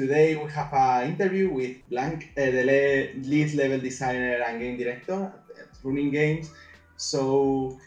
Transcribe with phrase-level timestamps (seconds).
[0.00, 4.78] today we have an interview with Blank, uh, the le- lead level designer and game
[4.78, 5.30] director
[5.60, 6.50] at Runic Games.
[6.96, 7.78] So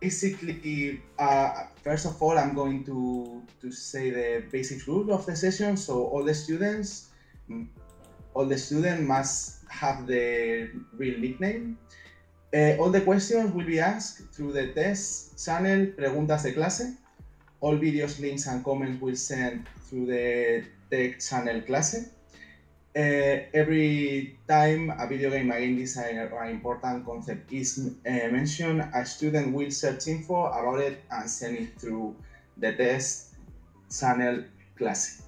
[0.00, 5.36] basically, uh, first of all, I'm going to, to say the basic rule of the
[5.36, 5.76] session.
[5.76, 7.10] So all the students,
[7.50, 7.66] mm,
[8.32, 11.76] all the students must have the real nickname.
[12.54, 16.96] Uh, all the questions will be asked through the test channel Preguntas de Clase.
[17.60, 22.10] All videos, links, and comments will send through the tech channel Clase.
[22.96, 28.82] Uh, every time a video game, game designer, or an important concept is uh, mentioned,
[28.94, 32.16] a student will search info about it and send it through
[32.56, 33.34] the test
[33.88, 34.42] channel
[34.76, 35.22] class.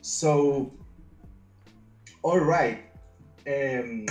[0.00, 0.72] So,
[2.22, 2.80] all right.
[3.46, 4.06] Um,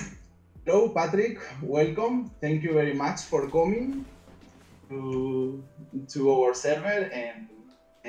[0.65, 1.39] hello, Patrick.
[1.63, 2.29] Welcome.
[2.39, 4.05] Thank you very much for coming
[4.89, 5.63] to,
[6.09, 7.47] to our server and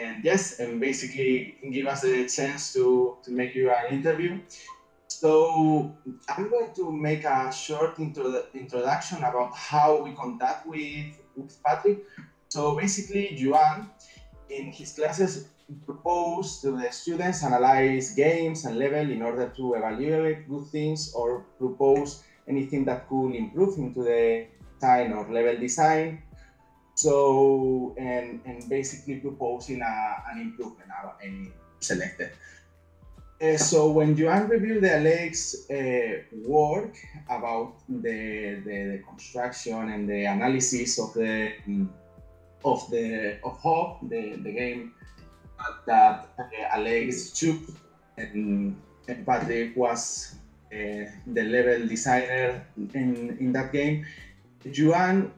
[0.01, 4.39] and yes, and basically give us a chance to, to make you an interview.
[5.09, 5.91] So
[6.29, 11.98] I'm going to make a short intro, introduction about how we contact with, with Patrick.
[12.48, 13.87] So basically, Juan,
[14.48, 15.45] in his classes,
[15.87, 21.42] propose to the students analyze games and level in order to evaluate good things or
[21.59, 24.45] propose anything that could improve into the
[24.81, 26.19] design or level design
[27.01, 30.91] so, and, and basically proposing a, an improvement
[31.23, 32.31] and selected.
[33.41, 36.95] Uh, so when Joan reviewed the Alex uh, work
[37.31, 41.53] about the, the, the, construction and the analysis of the
[42.67, 44.92] of the of Hob, the, the game
[45.87, 46.42] that uh,
[46.73, 47.61] Alex took,
[48.19, 48.77] and,
[49.09, 50.35] and Patrick was
[50.70, 54.05] uh, the level designer in, in that game,
[54.70, 55.33] Joan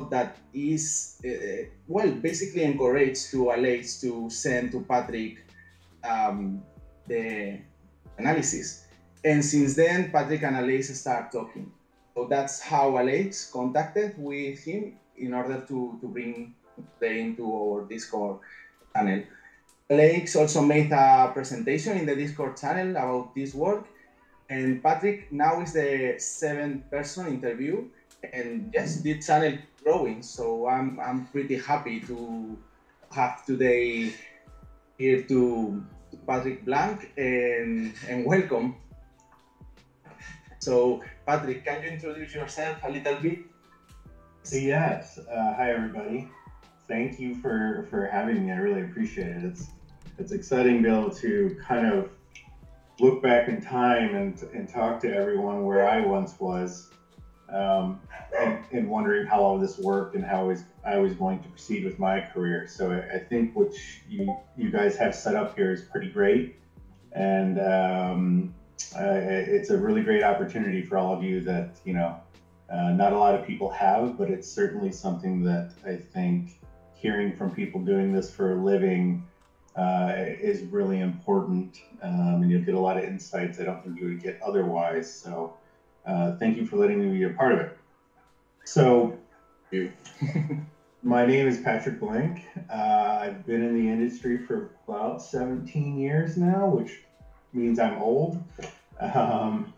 [0.00, 5.44] that is uh, well basically encouraged to Alex to send to Patrick
[6.04, 6.62] um,
[7.06, 7.58] the
[8.18, 8.84] analysis.
[9.24, 11.70] And since then, Patrick and Alex start talking.
[12.14, 16.54] So that's how Alex contacted with him in order to, to bring
[17.00, 18.38] them into our Discord
[18.94, 19.22] channel.
[19.90, 23.86] Alex also made a presentation in the Discord channel about this work.
[24.50, 27.88] And Patrick now is the seventh person interview.
[28.32, 30.22] And yes, this channel growing.
[30.22, 32.58] So I'm I'm pretty happy to
[33.12, 34.12] have today
[34.98, 35.82] here to
[36.26, 38.74] Patrick Blank and and welcome.
[40.60, 43.38] So Patrick, can you introduce yourself a little bit?
[44.52, 45.18] Yes.
[45.18, 46.26] Uh, hi everybody.
[46.88, 48.52] Thank you for for having me.
[48.52, 49.44] I really appreciate it.
[49.44, 49.70] It's
[50.18, 52.08] it's exciting to be able to kind of
[53.00, 56.88] look back in time and and talk to everyone where I once was
[57.52, 58.00] um,
[58.38, 61.48] and, and, wondering how all this worked and how I was, I was going to
[61.48, 62.66] proceed with my career.
[62.66, 63.72] So I, I think what
[64.08, 66.56] you, you guys have set up here is pretty great.
[67.12, 68.54] And um,
[68.96, 72.16] uh, it's a really great opportunity for all of you that, you know,
[72.70, 76.58] uh, not a lot of people have, but it's certainly something that I think
[76.94, 79.26] hearing from people doing this for a living
[79.76, 81.82] uh, is really important.
[82.02, 85.12] Um, and you'll get a lot of insights I don't think you would get otherwise.
[85.12, 85.54] So
[86.04, 87.76] uh, thank you for letting me be a part of it.
[88.64, 89.14] So,
[91.02, 92.42] my name is Patrick Blank.
[92.70, 97.02] Uh, I've been in the industry for about 17 years now, which
[97.52, 98.40] means I'm old.
[99.00, 99.68] Um,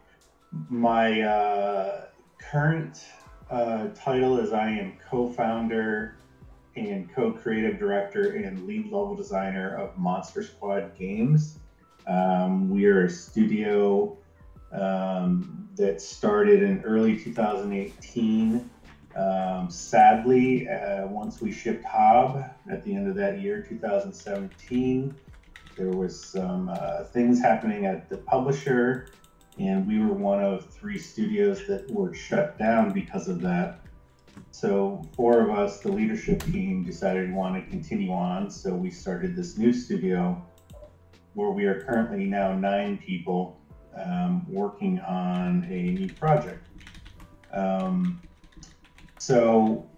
[0.69, 2.07] my uh,
[2.39, 3.05] current
[3.51, 6.15] uh, title is I am co founder
[6.77, 11.59] and co creative director and lead level designer of Monster Squad Games.
[12.07, 14.13] Um, we are a studio
[14.75, 18.71] um, that started in early 2018.
[19.17, 25.15] Um, sadly, uh, once we shipped Hob at the end of that year, 2017,
[25.77, 29.09] there was some uh, things happening at the publisher,
[29.59, 33.81] and we were one of three studios that were shut down because of that.
[34.51, 38.51] So four of us, the leadership team, decided we want to continue on.
[38.51, 40.45] So we started this new studio
[41.35, 43.61] where we are currently now nine people
[43.97, 46.67] um, working on a new project.
[47.53, 48.21] Um,
[49.19, 49.89] so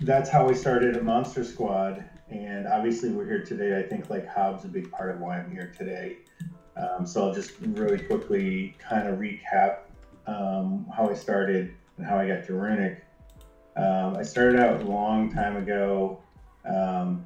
[0.00, 2.04] that's how we started at Monster Squad.
[2.30, 3.78] And obviously, we're here today.
[3.78, 6.18] I think like Hob's a big part of why I'm here today.
[6.76, 9.80] Um, so I'll just really quickly kind of recap
[10.26, 13.04] um, how I started and how I got to Runic.
[13.76, 16.20] Um, I started out a long time ago.
[16.64, 17.24] Um,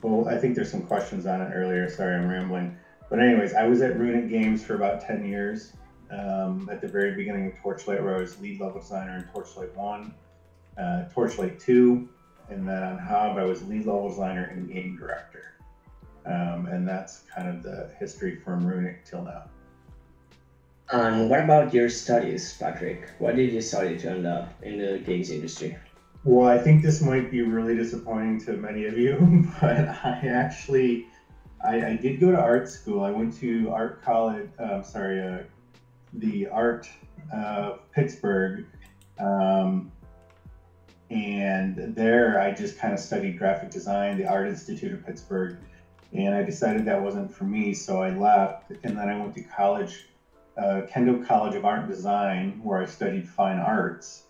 [0.00, 1.88] well, I think there's some questions on it earlier.
[1.88, 2.76] Sorry, I'm rambling.
[3.12, 5.74] But anyways, I was at Runic Games for about 10 years.
[6.10, 9.76] Um, at the very beginning of Torchlight, where I was lead level designer in Torchlight
[9.76, 10.14] 1,
[10.78, 12.08] uh, Torchlight 2,
[12.48, 15.56] and then on Hob, I was lead level designer and game director.
[16.24, 19.44] Um, and that's kind of the history from Runic till now.
[20.90, 23.10] And what about your studies, Patrick?
[23.18, 25.76] What did you study to end up in the games industry?
[26.24, 31.08] Well, I think this might be really disappointing to many of you, but I actually,
[31.64, 33.04] I, I did go to art school.
[33.04, 34.48] I went to art college.
[34.58, 35.42] Uh, sorry, uh,
[36.14, 36.88] the art
[37.32, 38.66] uh, Pittsburgh,
[39.18, 39.90] um,
[41.10, 45.56] and there I just kind of studied graphic design, the Art Institute of Pittsburgh,
[46.12, 48.70] and I decided that wasn't for me, so I left.
[48.82, 50.08] And then I went to college,
[50.56, 54.24] uh, Kendall College of Art and Design, where I studied fine arts.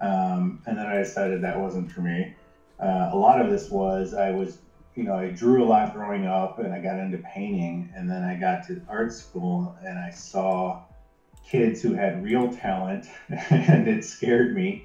[0.00, 2.34] Um, and then I decided that wasn't for me.
[2.78, 4.58] Uh, a lot of this was I was,
[4.98, 8.24] you know, I drew a lot growing up, and I got into painting, and then
[8.24, 10.80] I got to art school, and I saw
[11.48, 13.06] kids who had real talent,
[13.50, 14.82] and it scared me.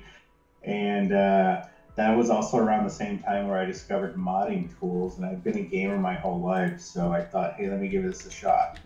[0.62, 1.64] And uh,
[1.96, 5.58] that was also around the same time where I discovered modding tools, and I've been
[5.58, 8.78] a gamer my whole life, so I thought, hey, let me give this a shot.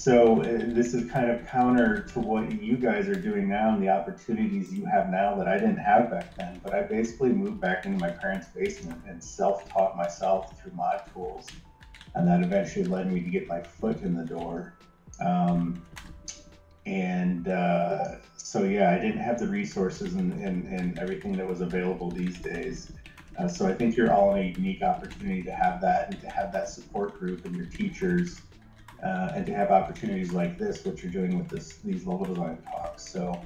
[0.00, 3.82] So uh, this is kind of counter to what you guys are doing now and
[3.82, 6.58] the opportunities you have now that I didn't have back then.
[6.64, 11.48] But I basically moved back into my parents' basement and self-taught myself through mod tools,
[12.14, 14.72] and that eventually led me to get my foot in the door.
[15.22, 15.82] Um,
[16.86, 21.60] and uh, so yeah, I didn't have the resources and, and, and everything that was
[21.60, 22.90] available these days.
[23.38, 26.30] Uh, so I think you're all in a unique opportunity to have that and to
[26.30, 28.40] have that support group and your teachers
[29.02, 32.58] uh, and to have opportunities like this, what you're doing with this these level design
[32.70, 33.08] talks.
[33.08, 33.40] So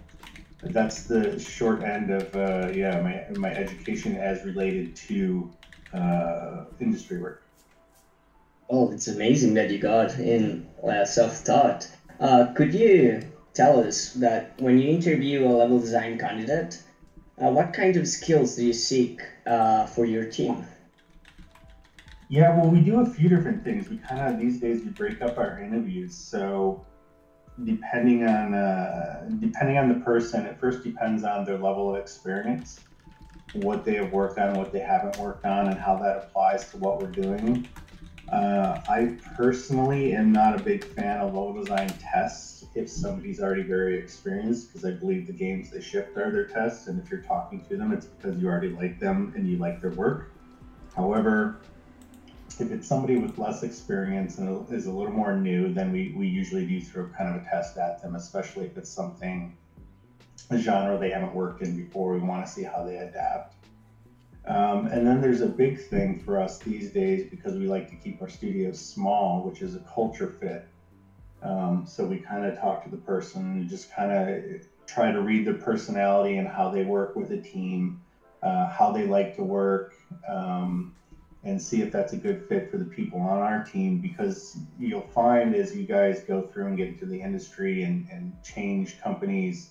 [0.63, 5.49] that's the short end of uh, yeah my my education as related to
[5.93, 7.41] uh, industry work.
[8.69, 11.89] Oh, it's amazing that you got in uh, self-taught.
[12.19, 13.21] Uh, could you
[13.53, 16.81] tell us that when you interview a level design candidate,
[17.39, 20.65] uh, what kind of skills do you seek uh, for your team?
[22.29, 23.89] Yeah, well, we do a few different things.
[23.89, 26.15] We kind of these days we break up our interviews.
[26.15, 26.85] So
[27.65, 32.81] depending on uh, depending on the person, it first depends on their level of experience,
[33.53, 36.79] what they have worked on, what they haven't worked on, and how that applies to
[36.79, 37.69] what we're doing.
[38.33, 43.63] Uh, I personally am not a big fan of level design tests if somebody's already
[43.63, 47.21] very experienced, because I believe the games they shipped are their tests, and if you're
[47.21, 50.33] talking to them, it's because you already like them and you like their work.
[50.97, 51.61] However,
[52.61, 56.27] if it's somebody with less experience and is a little more new, then we, we
[56.27, 59.57] usually do throw kind of a test at them, especially if it's something,
[60.51, 62.13] a genre they haven't worked in before.
[62.13, 63.55] We want to see how they adapt.
[64.47, 67.97] Um, and then there's a big thing for us these days because we like to
[67.97, 70.67] keep our studios small, which is a culture fit.
[71.43, 74.43] Um, so we kind of talk to the person and just kind of
[74.87, 77.99] try to read their personality and how they work with a team,
[78.43, 79.95] uh, how they like to work,
[80.29, 80.93] um,
[81.45, 83.99] and see if that's a good fit for the people on our team.
[83.99, 88.35] Because you'll find as you guys go through and get into the industry and, and
[88.43, 89.71] change companies,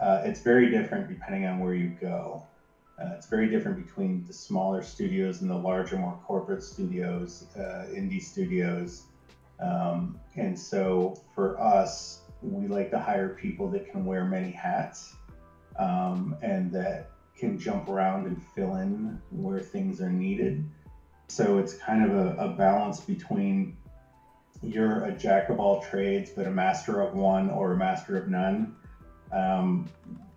[0.00, 2.42] uh, it's very different depending on where you go.
[3.00, 7.86] Uh, it's very different between the smaller studios and the larger, more corporate studios, uh,
[7.94, 9.04] indie studios.
[9.58, 15.14] Um, and so for us, we like to hire people that can wear many hats
[15.78, 20.62] um, and that can jump around and fill in where things are needed.
[21.30, 23.76] So it's kind of a, a balance between
[24.62, 28.28] you're a jack of all trades, but a master of one or a master of
[28.28, 28.74] none.
[29.32, 29.88] Um,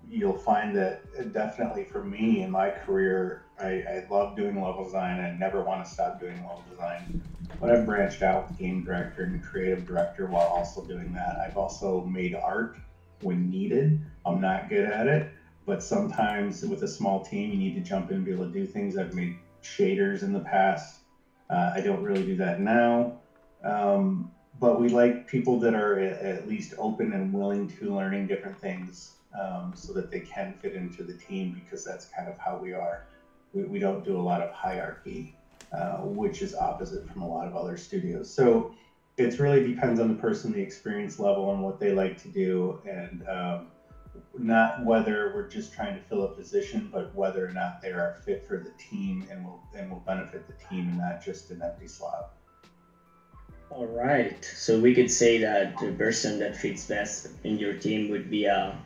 [0.07, 5.19] you'll find that definitely for me in my career, I, I love doing level design.
[5.19, 7.23] I never want to stop doing level design.
[7.59, 11.37] But I've branched out with game director and creative director while also doing that.
[11.39, 12.77] I've also made art
[13.21, 13.99] when needed.
[14.27, 15.31] I'm not good at it,
[15.65, 18.51] but sometimes with a small team, you need to jump in and be able to
[18.51, 18.95] do things.
[18.95, 20.99] I've made shaders in the past.
[21.49, 23.17] Uh, I don't really do that now.
[23.63, 28.59] Um, but we like people that are at least open and willing to learning different
[28.59, 32.57] things um, so that they can fit into the team because that's kind of how
[32.57, 33.05] we are.
[33.53, 35.35] We, we don't do a lot of hierarchy,
[35.71, 38.29] uh, which is opposite from a lot of other studios.
[38.29, 38.73] So
[39.17, 42.79] it really depends on the person, the experience level, and what they like to do,
[42.87, 43.67] and um,
[44.37, 48.15] not whether we're just trying to fill a position, but whether or not they are
[48.25, 51.61] fit for the team and will and will benefit the team, and not just an
[51.61, 52.31] empty slot.
[53.69, 54.43] All right.
[54.45, 58.45] So we could say that the person that fits best in your team would be
[58.45, 58.77] a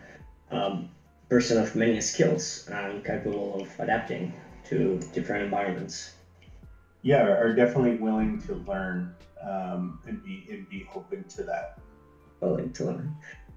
[0.50, 0.88] um,
[1.30, 4.34] person of many skills and capable of adapting
[4.66, 6.12] to different environments.
[7.02, 11.78] Yeah, are definitely willing to learn um, and be and be open to that.
[12.40, 13.16] Willing to learn.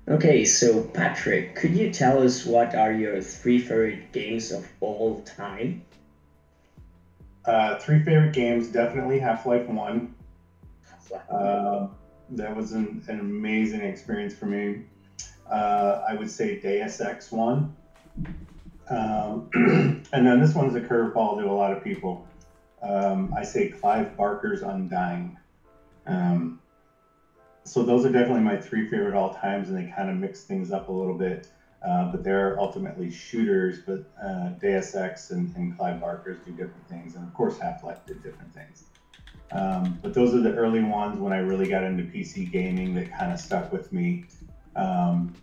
[0.09, 5.21] Okay, so Patrick, could you tell us what are your three favorite games of all
[5.21, 5.83] time?
[7.45, 10.14] Uh, three favorite games, definitely Half Life One.
[11.28, 11.88] Uh,
[12.30, 14.83] that was an, an amazing experience for me.
[15.49, 17.75] Uh, I would say Deus Ex One,
[18.88, 19.49] um,
[20.12, 22.26] and then this one's a curveball to a lot of people.
[22.83, 25.37] Um, I say Clive Barker's Undying.
[26.07, 26.60] Um,
[27.64, 30.71] so those are definitely my three favorite all times, and they kind of mix things
[30.71, 31.49] up a little bit.
[31.83, 36.87] Uh, but they're ultimately shooters, but uh, Deus Ex and, and Clive Barker's do different
[36.88, 38.85] things, and of course Half Life did different things.
[39.52, 43.11] Um, but those are the early ones when I really got into PC gaming that
[43.11, 44.25] kind of stuck with me.
[44.76, 45.35] Um,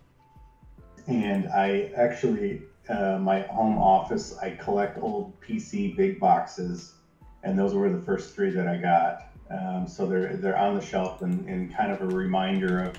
[1.08, 6.94] and I actually, uh, my home office, I collect old PC big boxes,
[7.42, 9.27] and those were the first three that I got.
[9.50, 12.96] Um, so they're they're on the shelf and, and kind of a reminder of,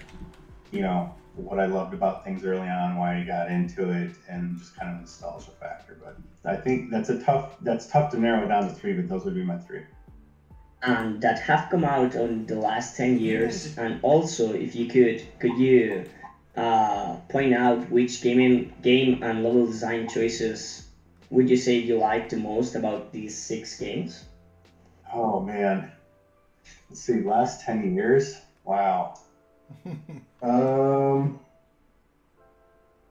[0.71, 4.57] you know, what I loved about things early on, why I got into it, and
[4.57, 5.97] just kind of nostalgia factor.
[6.03, 6.15] But
[6.45, 9.35] I think that's a tough that's tough to narrow down to three, but those would
[9.35, 9.81] be my three.
[10.81, 13.77] And that have come out on the last ten years.
[13.77, 16.03] And also, if you could, could you
[16.55, 20.83] uh, point out which gaming game and level design choices
[21.29, 24.25] would you say you like the most about these six games?
[25.13, 25.87] Oh man,
[26.89, 28.41] let's see, last ten years.
[28.63, 29.13] Wow.
[30.41, 31.37] um,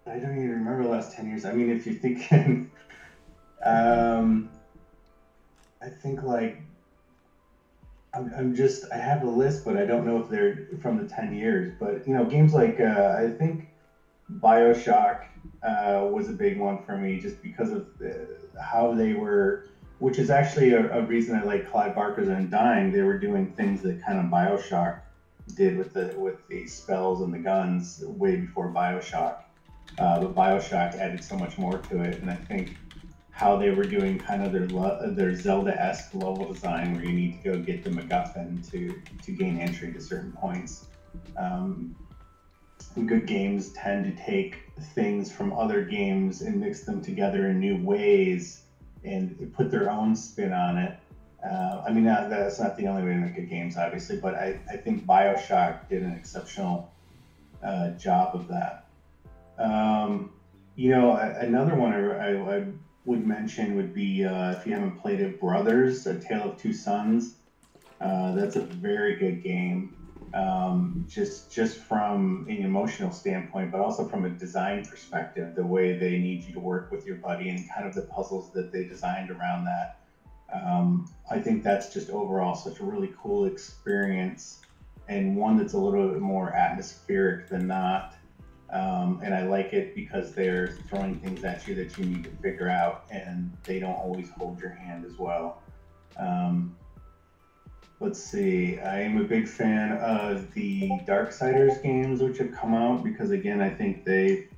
[0.07, 1.45] I don't even remember the last ten years.
[1.45, 2.67] I mean, if you're thinking,
[3.63, 4.49] um,
[5.83, 6.59] I think like
[8.15, 11.05] I'm, I'm just I have a list, but I don't know if they're from the
[11.05, 11.71] ten years.
[11.79, 13.69] But you know, games like uh, I think
[14.31, 15.25] Bioshock
[15.63, 18.27] uh, was a big one for me, just because of the,
[18.61, 19.65] how they were.
[19.99, 22.93] Which is actually a, a reason I like Clive Barker's Undying.
[22.93, 25.01] They were doing things that kind of Bioshock
[25.57, 29.39] did with the with the spells and the guns way before Bioshock.
[29.99, 32.77] Uh, but Bioshock added so much more to it, and I think
[33.31, 34.67] how they were doing kind of their
[35.11, 39.59] their Zelda-esque level design, where you need to go get the MacGuffin to to gain
[39.59, 40.87] entry to certain points.
[41.37, 41.97] Um,
[43.07, 44.57] good games tend to take
[44.95, 48.63] things from other games and mix them together in new ways
[49.05, 50.99] and put their own spin on it.
[51.45, 54.35] Uh, I mean, that, that's not the only way to make good games, obviously, but
[54.35, 56.93] I, I think Bioshock did an exceptional
[57.63, 58.87] uh, job of that.
[59.57, 60.33] Um,
[60.75, 62.67] you know, another one I, I, I
[63.05, 66.73] would mention would be uh, if you haven't played it, Brothers: A Tale of Two
[66.73, 67.37] Sons.
[68.01, 69.97] Uh, that's a very good game,
[70.35, 75.55] um, just just from an emotional standpoint, but also from a design perspective.
[75.55, 78.53] The way they need you to work with your buddy and kind of the puzzles
[78.53, 80.01] that they designed around that.
[80.53, 84.63] Um, I think that's just overall such a really cool experience,
[85.09, 88.15] and one that's a little bit more atmospheric than not.
[88.71, 92.31] Um, and I like it because they're throwing things at you that you need to
[92.43, 95.63] figure out, and they don't always hold your hand as well.
[96.19, 96.77] Um,
[98.01, 98.79] let's see.
[98.81, 103.61] I am a big fan of the Darksiders games, which have come out because, again,
[103.61, 104.49] I think they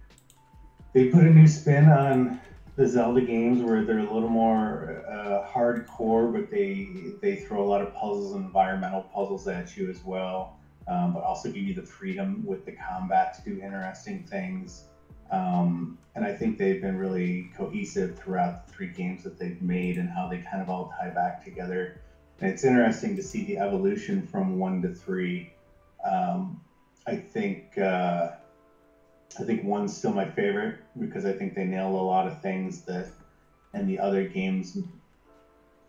[0.93, 2.41] they put a new spin on
[2.77, 6.89] the Zelda games where they're a little more uh, hardcore, but they
[7.21, 10.57] they throw a lot of puzzles and environmental puzzles at you as well
[10.91, 14.85] um, but also give you the freedom with the combat to do interesting things.
[15.31, 19.97] Um, and I think they've been really cohesive throughout the three games that they've made
[19.97, 22.01] and how they kind of all tie back together.
[22.41, 25.51] It's interesting to see the evolution from one to three.
[26.05, 26.61] Um,
[27.07, 28.31] I think uh,
[29.39, 32.81] I think one's still my favorite because I think they nail a lot of things
[32.83, 33.09] that
[33.75, 34.77] and the other games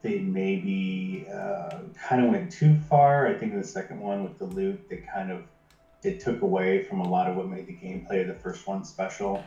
[0.02, 3.28] they maybe uh, kind of went too far.
[3.28, 5.44] I think in the second one with the loot, they kind of
[6.04, 8.84] it took away from a lot of what made the gameplay of the first one
[8.84, 9.44] special.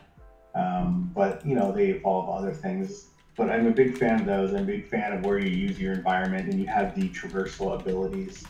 [0.55, 3.09] Um, but you know they evolve other things.
[3.37, 4.53] But I'm a big fan of those.
[4.53, 7.81] I'm a big fan of where you use your environment and you have the traversal
[7.81, 8.45] abilities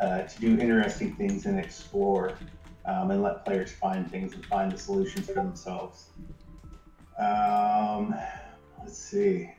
[0.00, 2.38] uh, to do interesting things and explore
[2.84, 6.10] um, and let players find things and find the solutions for themselves.
[7.18, 8.14] Um,
[8.80, 9.50] let's see.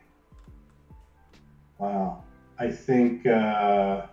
[1.78, 2.24] Wow.
[2.58, 4.04] I think uh,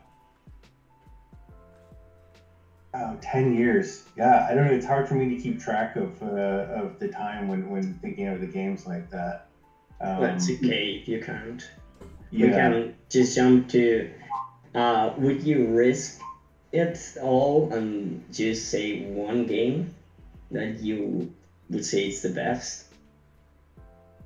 [2.94, 4.04] oh, 10 years.
[4.16, 4.72] Yeah, I don't know.
[4.72, 8.28] It's hard for me to keep track of uh, of the time when, when thinking
[8.28, 9.45] of the games like that.
[10.00, 11.68] Um, That's okay if you can't.
[12.30, 12.46] Yeah.
[12.46, 14.10] We can just jump to
[14.76, 16.20] uh, would you risk
[16.70, 19.88] it all and just say one game
[20.50, 21.30] that you
[21.70, 22.84] would say is the best?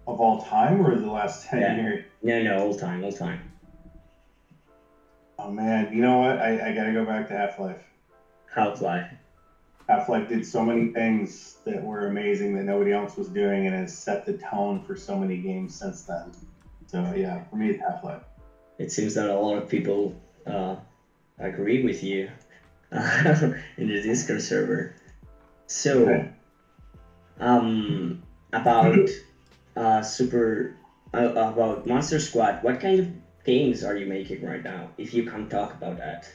[0.08, 1.74] Of all time or the last 10 yeah.
[1.76, 2.00] years?
[2.22, 3.40] No, no, all time, all time.
[5.38, 6.40] Oh man, you know what?
[6.40, 7.80] I, I gotta go back to Half Life.
[8.52, 9.06] Half Life.
[10.08, 13.92] Life did so many things that were amazing that nobody else was doing, and has
[13.92, 16.32] set the tone for so many games since then.
[16.86, 18.20] So yeah, for me, it's Life.
[18.78, 20.14] It seems that a lot of people
[20.46, 20.76] uh,
[21.38, 22.28] agree with you.
[22.92, 24.90] in the Discord server.
[25.66, 26.24] So, Okay.
[27.38, 28.18] um,
[28.52, 29.08] about
[29.76, 30.72] uh, Super,
[31.14, 33.08] uh, about Monster Squad, what kind of
[33.44, 34.90] games are you making right now?
[34.98, 36.28] If you can talk about that.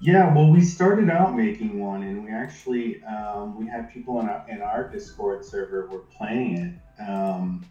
[0.00, 4.28] Yeah, well, we started out making one, and we actually um, we had people in
[4.28, 7.02] our, in our Discord server were playing it.
[7.02, 7.64] Um,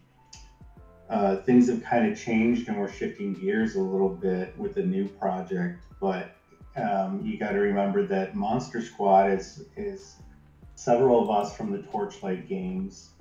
[1.10, 4.84] uh, things have kind of changed, and we're shifting gears a little bit with a
[4.84, 5.86] new project.
[6.02, 6.34] But
[6.76, 10.18] um, you got to remember that Monster Squad is is
[10.76, 13.12] several of us from the Torchlight games,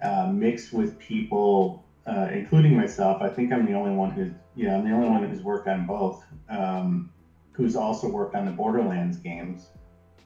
[0.00, 3.20] uh, mixed with people, uh, including myself.
[3.20, 5.86] I think I'm the only one who's yeah, I'm the only one who's worked on
[5.86, 6.24] both.
[6.48, 7.10] Um,
[7.54, 9.70] who's also worked on the Borderlands games,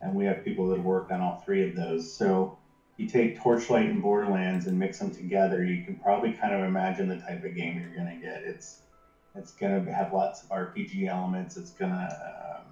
[0.01, 2.11] and we have people that have worked on all three of those.
[2.11, 2.57] So
[2.97, 7.09] you take Torchlight and Borderlands and mix them together, you can probably kind of imagine
[7.09, 8.43] the type of game you're going to get.
[8.43, 8.83] It's
[9.35, 11.57] it's going to have lots of RPG elements.
[11.57, 12.65] It's going to um,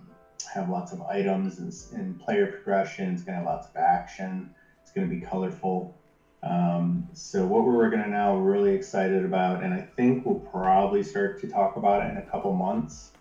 [0.53, 3.13] have lots of items and, and player progression.
[3.13, 4.51] It's going to have lots of action.
[4.83, 5.95] It's going to be colorful.
[6.43, 11.03] Um, so what we're going to now really excited about, and I think we'll probably
[11.03, 13.13] start to talk about it in a couple months.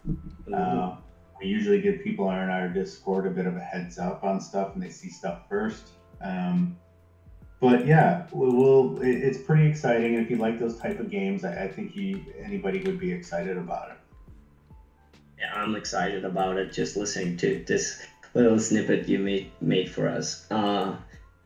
[0.51, 0.95] Uh,
[1.39, 4.73] we usually give people in our Discord a bit of a heads up on stuff,
[4.73, 5.89] and they see stuff first.
[6.21, 6.77] Um,
[7.59, 10.15] but yeah, we'll, we'll it's pretty exciting.
[10.15, 13.11] And if you like those type of games, I, I think you, anybody would be
[13.11, 13.97] excited about it.
[15.39, 16.71] Yeah, I'm excited about it.
[16.71, 20.49] Just listening to this little snippet you made made for us.
[20.51, 20.95] Uh,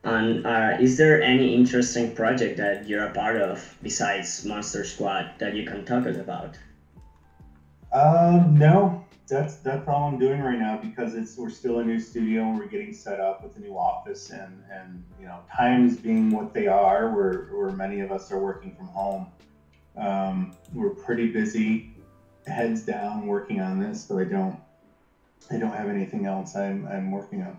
[0.02, 5.32] and uh, is there any interesting project that you're a part of besides Monster Squad
[5.38, 6.56] that you can talk us about?
[7.92, 11.98] Um, no, that's that's all I'm doing right now because it's we're still a new
[11.98, 15.96] studio and we're getting set up with a new office and and you know times
[15.96, 19.28] being what they are, where where many of us are working from home.
[19.96, 21.94] Um, we're pretty busy,
[22.46, 24.58] heads down, working on this, so I don't
[25.50, 27.56] I don't have anything else I'm I'm working on.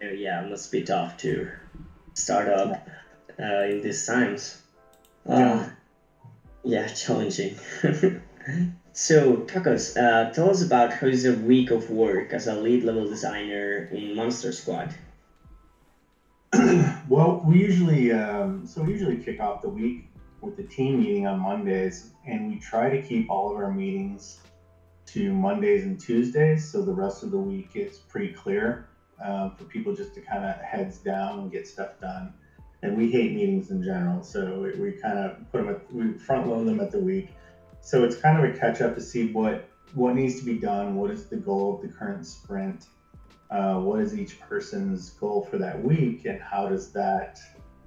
[0.00, 1.48] Yeah, it must be tough to
[2.14, 2.86] start up
[3.38, 4.56] uh, in these times.
[5.26, 5.66] Uh,
[6.62, 7.56] yeah, challenging.
[8.96, 12.82] so, Tacos, uh, tell us about how is a week of work as a lead
[12.82, 14.94] level designer in Monster Squad.
[17.06, 19.98] well, we usually um, so we usually kick off the week
[20.40, 24.38] with the team meeting on Mondays, and we try to keep all of our meetings
[25.08, 28.80] to Mondays and Tuesdays, so the rest of the week is pretty clear
[29.22, 32.32] um, for people just to kind of heads down and get stuff done.
[32.82, 36.14] And we hate meetings in general, so we, we kind of put them at, we
[36.14, 37.26] front load them at the week.
[37.86, 40.96] So it's kind of a catch up to see what what needs to be done,
[40.96, 42.86] what is the goal of the current sprint,
[43.48, 47.38] uh, what is each person's goal for that week, and how does that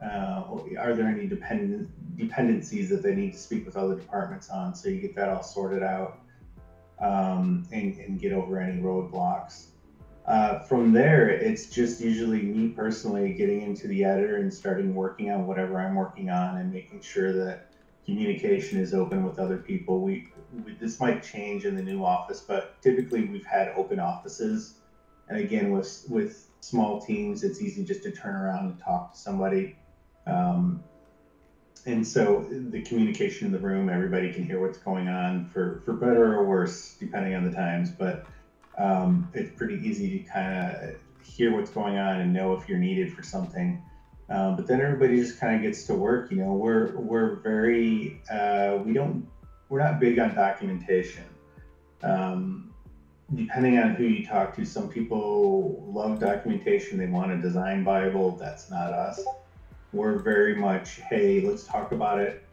[0.02, 0.44] uh,
[0.80, 4.74] are there any dependent dependencies that they need to speak with other departments on?
[4.74, 6.20] So you get that all sorted out
[7.02, 9.72] um, and, and get over any roadblocks.
[10.26, 15.30] Uh, from there, it's just usually me personally getting into the editor and starting working
[15.30, 17.69] on whatever I'm working on and making sure that
[18.10, 20.02] communication is open with other people.
[20.02, 20.26] We,
[20.64, 24.76] we this might change in the new office, but typically we've had open offices,
[25.28, 29.18] and again with with small teams, it's easy just to turn around and talk to
[29.18, 29.74] somebody.
[30.26, 30.82] Um,
[31.86, 35.94] and so the communication in the room, everybody can hear what's going on for, for
[35.94, 37.90] better or worse, depending on the times.
[37.90, 38.26] But
[38.78, 42.78] um, it's pretty easy to kind of hear what's going on and know if you're
[42.78, 43.80] needed for something.
[44.30, 46.30] Um, but then everybody just kind of gets to work.
[46.30, 49.26] You know, we're we're very uh, we don't
[49.70, 51.24] we're not big on documentation.
[52.04, 52.72] Um,
[53.36, 56.98] depending on who you talk to, some people love documentation.
[56.98, 58.36] They want a design bible.
[58.36, 59.24] That's not us.
[59.92, 62.44] We're very much, hey, let's talk about it,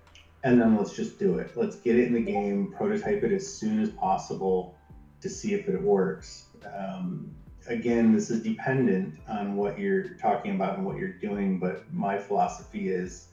[0.43, 1.55] and then let's just do it.
[1.55, 4.75] Let's get it in the game, prototype it as soon as possible
[5.21, 6.45] to see if it works.
[6.75, 7.35] Um,
[7.69, 12.19] again, this is dependent on what you're talking about and what you're doing, but my
[12.19, 13.29] philosophy is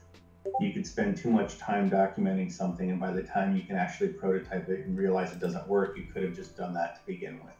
[0.59, 4.09] you could spend too much time documenting something, and by the time you can actually
[4.09, 7.39] prototype it and realize it doesn't work, you could have just done that to begin
[7.43, 7.53] with.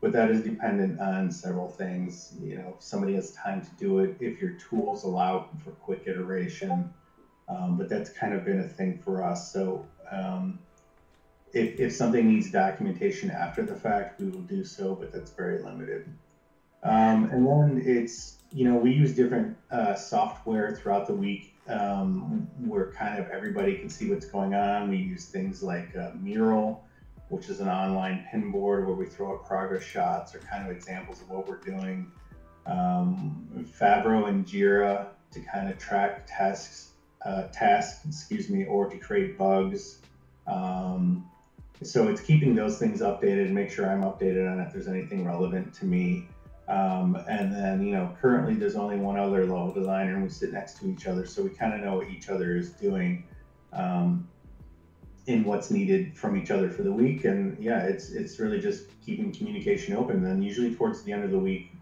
[0.00, 2.32] But that is dependent on several things.
[2.40, 6.02] You know, if somebody has time to do it, if your tools allow for quick
[6.06, 6.90] iteration.
[7.48, 9.52] Um, but that's kind of been a thing for us.
[9.52, 10.58] So um,
[11.52, 15.62] if, if something needs documentation after the fact, we will do so, but that's very
[15.62, 16.06] limited.
[16.82, 22.48] Um, and then it's, you know, we use different uh, software throughout the week um,
[22.64, 24.90] where kind of everybody can see what's going on.
[24.90, 26.84] We use things like uh, Mural,
[27.28, 30.74] which is an online pin board where we throw up progress shots or kind of
[30.74, 32.10] examples of what we're doing.
[32.66, 36.90] Um, Favro and Jira to kind of track tasks,
[37.24, 39.98] uh, tasks, excuse me, or to create bugs.
[40.46, 41.28] Um,
[41.86, 45.72] so it's keeping those things updated, make sure I'm updated on if there's anything relevant
[45.74, 46.28] to me.
[46.68, 50.52] Um, and then, you know, currently there's only one other level designer and we sit
[50.52, 51.26] next to each other.
[51.26, 53.24] So we kind of know what each other is doing
[53.72, 54.28] um,
[55.26, 57.24] in what's needed from each other for the week.
[57.24, 60.22] And yeah, it's, it's really just keeping communication open.
[60.22, 61.72] Then usually towards the end of the week,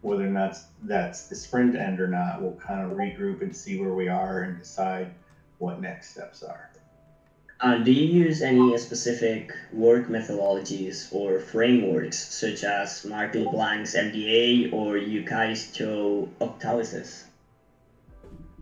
[0.00, 3.80] whether or not that's the sprint end or not, we'll kind of regroup and see
[3.80, 5.12] where we are and decide
[5.58, 6.70] what next steps are.
[7.60, 14.72] Uh, do you use any specific work methodologies or frameworks such as Marc LeBlanc's MDA
[14.72, 17.24] or Yu-kai Chou Octalysis?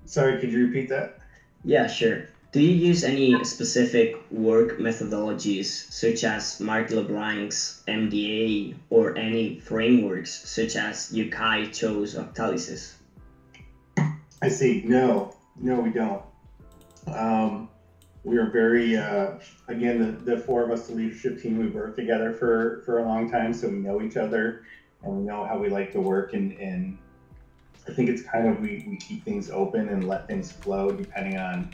[0.06, 1.18] Sorry, could you repeat that?
[1.62, 2.28] Yeah, sure.
[2.52, 10.48] Do you use any specific work methodologies such as Marc LeBlanc's MDA or any frameworks
[10.48, 12.94] such as Yu-kai Chou's Octalysis?
[14.40, 14.85] I see.
[14.87, 16.22] No, no, we don't.
[17.06, 17.68] Um,
[18.26, 21.96] we are very uh, again the, the four of us the leadership team we've worked
[21.96, 24.62] together for for a long time so we know each other
[25.02, 26.98] and we know how we like to work and and
[27.88, 31.36] i think it's kind of we, we keep things open and let things flow depending
[31.38, 31.72] on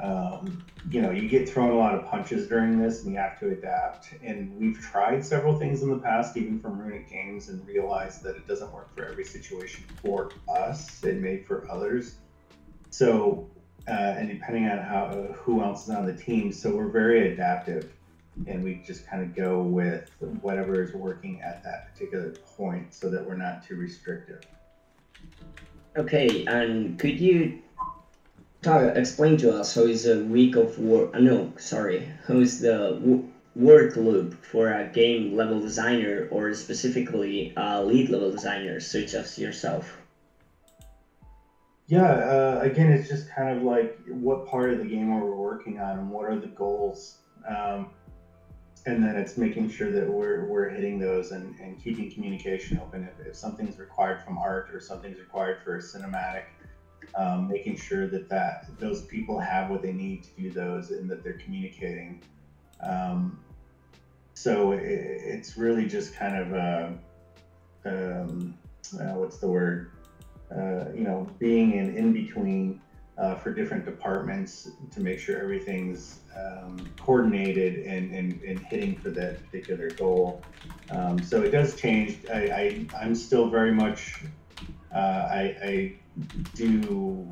[0.00, 3.38] um, you know you get thrown a lot of punches during this and you have
[3.40, 4.14] to adapt.
[4.22, 8.36] And we've tried several things in the past even from runic games and realized that
[8.36, 11.02] it doesn't work for every situation for us.
[11.02, 12.16] It may for others.
[12.90, 13.48] So
[13.88, 16.52] uh, and depending on how who else is on the team.
[16.52, 17.90] So we're very adaptive,
[18.46, 20.10] and we just kind of go with
[20.42, 24.42] whatever is working at that particular point, so that we're not too restrictive.
[25.96, 27.60] Okay, and could you
[28.62, 31.10] talk, explain to us how is a week of work?
[31.14, 33.22] Uh, no, sorry, how is the
[33.56, 39.38] work loop for a game level designer, or specifically a lead level designer such as
[39.38, 39.96] yourself?
[41.88, 45.34] Yeah, uh, again, it's just kind of like what part of the game are we
[45.34, 47.20] working on and what are the goals.
[47.48, 47.88] Um,
[48.84, 53.04] and then it's making sure that we're, we're hitting those and, and keeping communication open.
[53.04, 56.44] If, if something's required from art or something's required for a cinematic,
[57.14, 61.08] um, making sure that, that those people have what they need to do those and
[61.08, 62.22] that they're communicating.
[62.80, 63.38] Um,
[64.34, 66.98] so it, it's really just kind of a,
[67.86, 68.54] um,
[69.00, 69.88] uh, what's the word?
[70.50, 72.80] Uh, you know, being in in between
[73.18, 79.10] uh, for different departments to make sure everything's um, coordinated and, and, and hitting for
[79.10, 80.42] that particular goal.
[80.90, 82.18] Um, so it does change.
[82.32, 84.22] I, I, am still very much,
[84.94, 85.94] uh, I, I,
[86.54, 87.28] do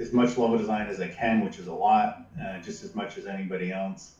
[0.00, 3.18] as much level design as I can, which is a lot, uh, just as much
[3.18, 4.14] as anybody else.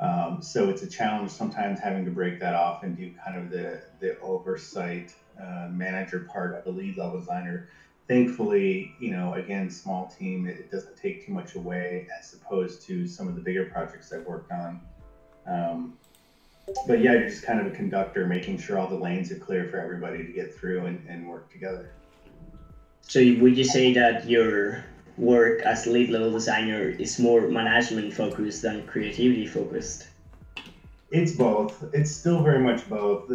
[0.00, 3.50] Um, so it's a challenge sometimes having to break that off and do kind of
[3.50, 7.68] the, the oversight uh, manager part of the lead level designer.
[8.08, 12.82] Thankfully, you know, again, small team, it, it, doesn't take too much away as opposed
[12.82, 14.80] to some of the bigger projects I've worked on.
[15.46, 15.94] Um,
[16.86, 19.68] but yeah, you're just kind of a conductor, making sure all the lanes are clear
[19.68, 21.92] for everybody to get through and, and work together.
[23.02, 24.84] So would you say that your
[25.18, 30.08] work as lead level designer is more management focused than creativity focused?
[31.10, 31.84] It's both.
[31.92, 33.30] It's still very much both.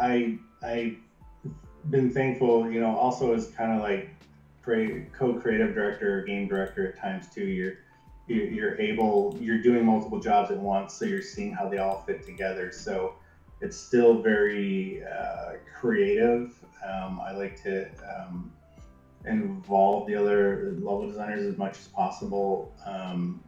[0.00, 0.96] I I
[1.88, 4.10] been thankful, you know, also as kind of like
[5.12, 7.44] co-creative director, game director at times too.
[7.44, 7.78] You're
[8.26, 12.24] you're able, you're doing multiple jobs at once, so you're seeing how they all fit
[12.24, 12.70] together.
[12.70, 13.14] So
[13.60, 16.54] it's still very uh, creative.
[16.86, 18.52] Um, I like to um,
[19.26, 22.72] involve the other level designers as much as possible.
[22.86, 23.42] Um,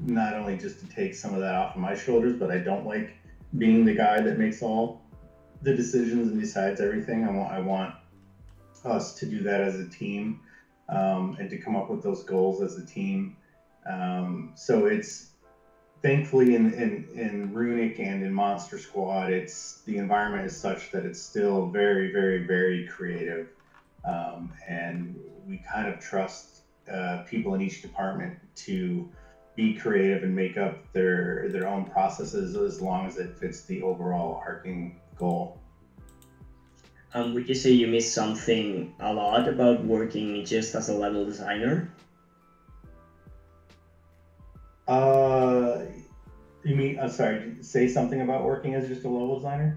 [0.00, 2.86] not only just to take some of that off of my shoulders, but I don't
[2.86, 3.14] like
[3.56, 5.00] being the guy that makes all
[5.62, 7.24] the decisions and decides everything.
[7.24, 7.94] I want I want
[8.84, 10.40] us to do that as a team
[10.88, 13.36] um, and to come up with those goals as a team.
[13.84, 15.30] Um, so it's
[16.02, 21.04] thankfully in, in, in Runic and in Monster Squad, it's the environment is such that
[21.04, 23.48] it's still very, very, very creative.
[24.04, 29.08] Um, and we kind of trust uh, people in each department to
[29.56, 33.82] be creative and make up their their own processes as long as it fits the
[33.82, 35.58] overall arcing goal.
[37.14, 41.24] Um, would you say you miss something a lot about working just as a level
[41.24, 41.88] designer?
[44.86, 45.78] Uh,
[46.62, 46.98] you mean?
[46.98, 47.54] I'm uh, sorry.
[47.62, 49.74] Say something about working as just a level designer.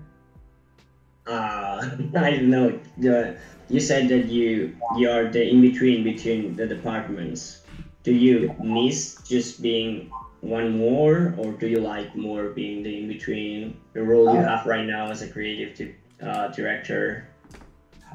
[1.26, 2.78] Uh, I don't know.
[2.98, 3.36] The,
[3.70, 7.60] you said that you you are the in between between the departments.
[8.04, 10.10] Do you miss just being
[10.42, 14.58] one more, or do you like more being the in between the role you uh,
[14.58, 17.28] have right now as a creative uh, director?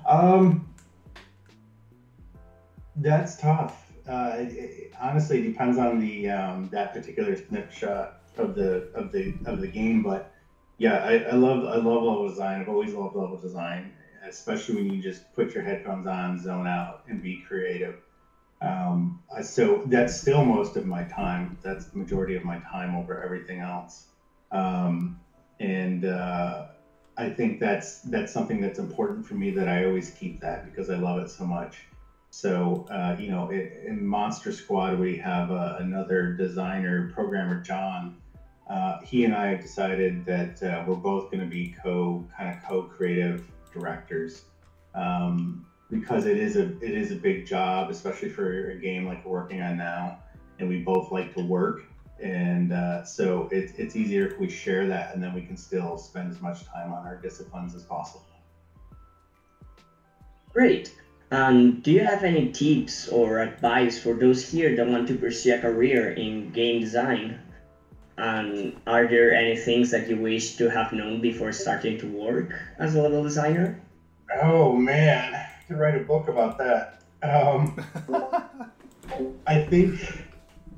[0.06, 0.66] Um,
[2.96, 3.92] that's tough.
[4.08, 8.16] Uh, it, it honestly depends on the um, that particular snapshot.
[8.36, 10.02] of the of the of the game.
[10.02, 10.30] But
[10.78, 12.60] yeah, I, I love I love level design.
[12.60, 13.92] I've always loved level design,
[14.26, 17.96] especially when you just put your headphones on, zone out, and be creative.
[18.60, 21.56] Um, so that's still most of my time.
[21.62, 24.06] That's the majority of my time over everything else.
[24.52, 25.16] Um,
[25.60, 26.64] and uh,
[27.16, 30.88] I think that's that's something that's important for me that I always keep that because
[30.90, 31.86] I love it so much.
[32.30, 38.14] So uh, you know, it, in Monster Squad we have uh, another designer, programmer John.
[38.66, 42.48] Uh, he and I have decided that uh, we're both going to be co kind
[42.48, 44.44] of co-creative directors.
[44.94, 49.24] Um, because it is a it is a big job, especially for a game like
[49.24, 50.18] we're working on now,
[50.58, 51.82] and we both like to work,
[52.20, 55.96] and uh, so it, it's easier if we share that, and then we can still
[55.98, 58.24] spend as much time on our disciplines as possible.
[60.52, 60.94] Great.
[61.30, 65.54] Um, do you have any tips or advice for those here that want to pursue
[65.54, 67.40] a career in game design?
[68.16, 72.54] And are there any things that you wish to have known before starting to work
[72.78, 73.80] as a level designer?
[74.40, 77.02] Oh man, to write a book about that.
[77.22, 77.84] Um,
[79.46, 80.00] I think,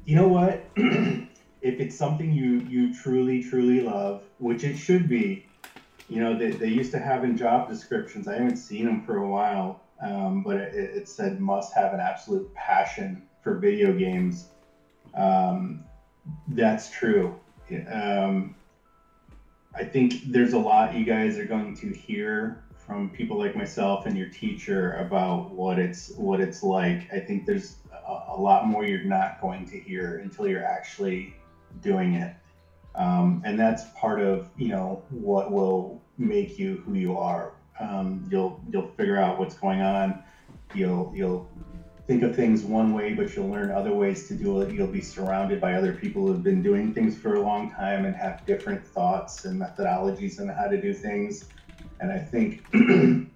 [0.05, 0.65] you know what?
[0.77, 5.47] if it's something you you truly truly love, which it should be,
[6.09, 8.29] you know, they, they used to have in job descriptions.
[8.29, 12.01] I haven't seen them for a while, um, but it, it said must have an
[12.01, 14.49] absolute passion for video games.
[15.15, 15.85] Um,
[16.49, 17.39] that's true.
[17.91, 18.55] Um,
[19.75, 24.07] I think there's a lot you guys are going to hear from people like myself
[24.07, 27.09] and your teacher about what it's what it's like.
[27.13, 31.35] I think there's a, a lot more you're not going to hear until you're actually
[31.83, 32.33] doing it,
[32.95, 37.53] um, and that's part of you know what will make you who you are.
[37.81, 40.23] Um, you'll you'll figure out what's going on.
[40.73, 41.49] You'll you'll
[42.07, 44.73] think of things one way, but you'll learn other ways to do it.
[44.73, 48.15] You'll be surrounded by other people who've been doing things for a long time and
[48.15, 51.47] have different thoughts and methodologies on how to do things
[52.01, 52.65] and I think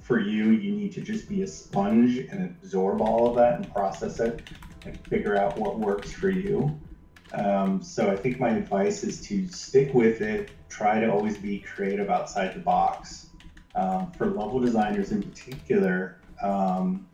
[0.00, 3.72] for you, you need to just be a sponge and absorb all of that and
[3.72, 4.48] process it
[4.84, 6.78] and figure out what works for you.
[7.32, 10.50] Um, so I think my advice is to stick with it.
[10.68, 13.30] Try to always be creative outside the box.
[13.74, 17.06] Um, for level designers in particular, um,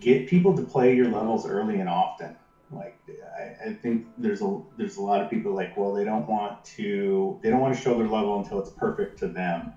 [0.00, 2.34] get people to play your levels early and often.
[2.70, 2.98] Like
[3.38, 6.64] I, I, think there's a there's a lot of people like well they don't want
[6.76, 9.74] to they don't want to show their level until it's perfect to them.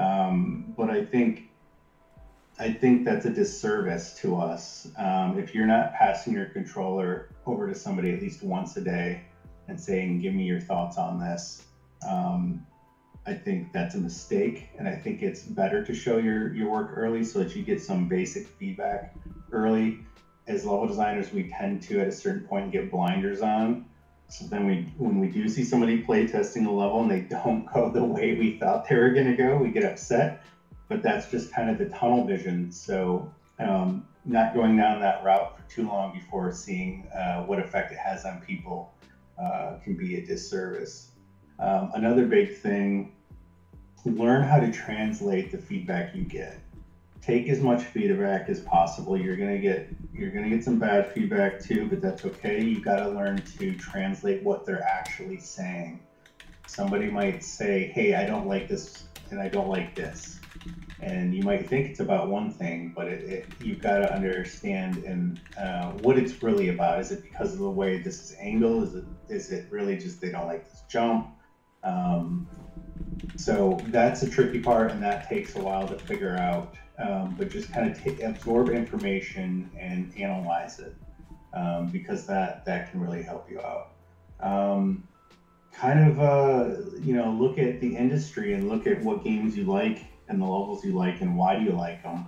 [0.00, 1.44] Um, but I think
[2.58, 4.88] I think that's a disservice to us.
[4.96, 9.22] Um, if you're not passing your controller over to somebody at least once a day
[9.68, 11.62] and saying, "Give me your thoughts on this,"
[12.06, 12.62] um,
[13.26, 14.68] I think that's a mistake.
[14.78, 17.80] And I think it's better to show your your work early so that you get
[17.80, 19.12] some basic feedback
[19.52, 19.98] early.
[20.46, 23.84] As level designers, we tend to at a certain point get blinders on
[24.30, 27.64] so then we, when we do see somebody play testing a level and they don't
[27.72, 30.38] go the way we thought they were going to go, we get upset.
[30.88, 32.70] But that's just kind of the tunnel vision.
[32.70, 37.90] So um, not going down that route for too long before seeing uh, what effect
[37.92, 38.88] it has on people
[39.38, 41.08] uh, can be a disservice.
[41.58, 43.08] Um, another big thing:
[44.04, 46.58] learn how to translate the feedback you get
[47.22, 49.16] take as much feedback as possible.
[49.16, 52.62] You're gonna get you're gonna get some bad feedback too, but that's okay.
[52.62, 56.00] You gotta learn to translate what they're actually saying.
[56.66, 60.40] Somebody might say, "Hey, I don't like this, and I don't like this,"
[61.00, 64.98] and you might think it's about one thing, but it, it you've got to understand
[64.98, 67.00] and uh, what it's really about.
[67.00, 68.84] Is it because of the way this is angled?
[68.84, 71.28] Is it is it really just they don't like this jump?
[71.82, 72.46] Um,
[73.36, 77.50] so that's a tricky part, and that takes a while to figure out um, but
[77.50, 80.94] just kind of absorb information and analyze it
[81.54, 83.92] um, because that that can really help you out.
[84.40, 85.06] Um,
[85.72, 89.64] kind of uh, you know look at the industry and look at what games you
[89.64, 92.26] like and the levels you like and why do you like them.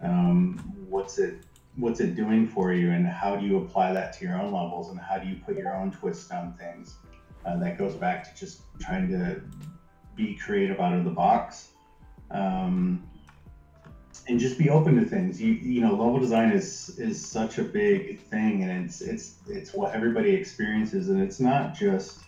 [0.00, 1.38] Um, what's it
[1.76, 4.88] what's it doing for you and how do you apply that to your own levels
[4.90, 6.96] and how do you put your own twist on things.
[7.44, 9.40] Uh, that goes back to just trying to
[10.16, 11.68] be creative out of the box.
[12.30, 13.06] Um,
[14.28, 15.40] and just be open to things.
[15.40, 19.74] You you know, level design is is such a big thing, and it's it's it's
[19.74, 22.20] what everybody experiences, and it's not just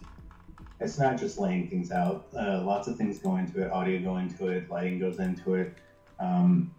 [0.80, 2.26] it's not just laying things out.
[2.36, 3.70] Uh, lots of things go into it.
[3.70, 4.70] Audio go into it.
[4.70, 5.74] Lighting goes into it.
[6.20, 6.70] Um,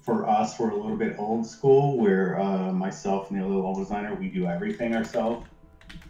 [0.00, 3.74] for us, we're a little bit old school, where uh, myself and the other level
[3.74, 5.44] designer, we do everything ourselves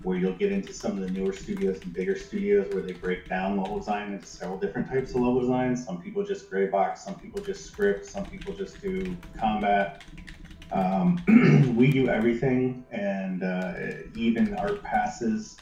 [0.02, 3.28] where you'll get into some of the newer studios and bigger studios where they break
[3.28, 5.76] down level design into several different types of level design.
[5.76, 10.02] Some people just gray box, some people just script, some people just do combat.
[10.72, 13.74] Um, we do everything, and uh,
[14.16, 15.56] even art passes.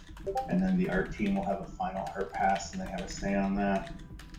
[0.49, 3.09] and then the art team will have a final art pass and they have a
[3.09, 3.93] say on that.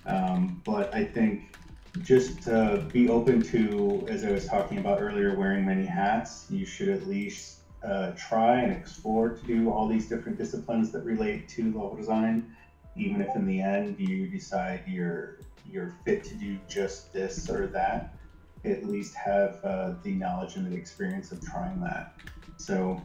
[0.06, 1.58] Um, but I think
[2.02, 6.66] just to be open to, as I was talking about earlier, wearing many hats, you
[6.66, 11.50] should at least uh, try and explore to do all these different disciplines that relate
[11.50, 12.56] to level design,
[12.96, 17.68] even if in the end you decide you're you're fit to do just this or
[17.68, 18.16] that.
[18.64, 22.14] At least have uh, the knowledge and the experience of trying that.
[22.58, 23.02] So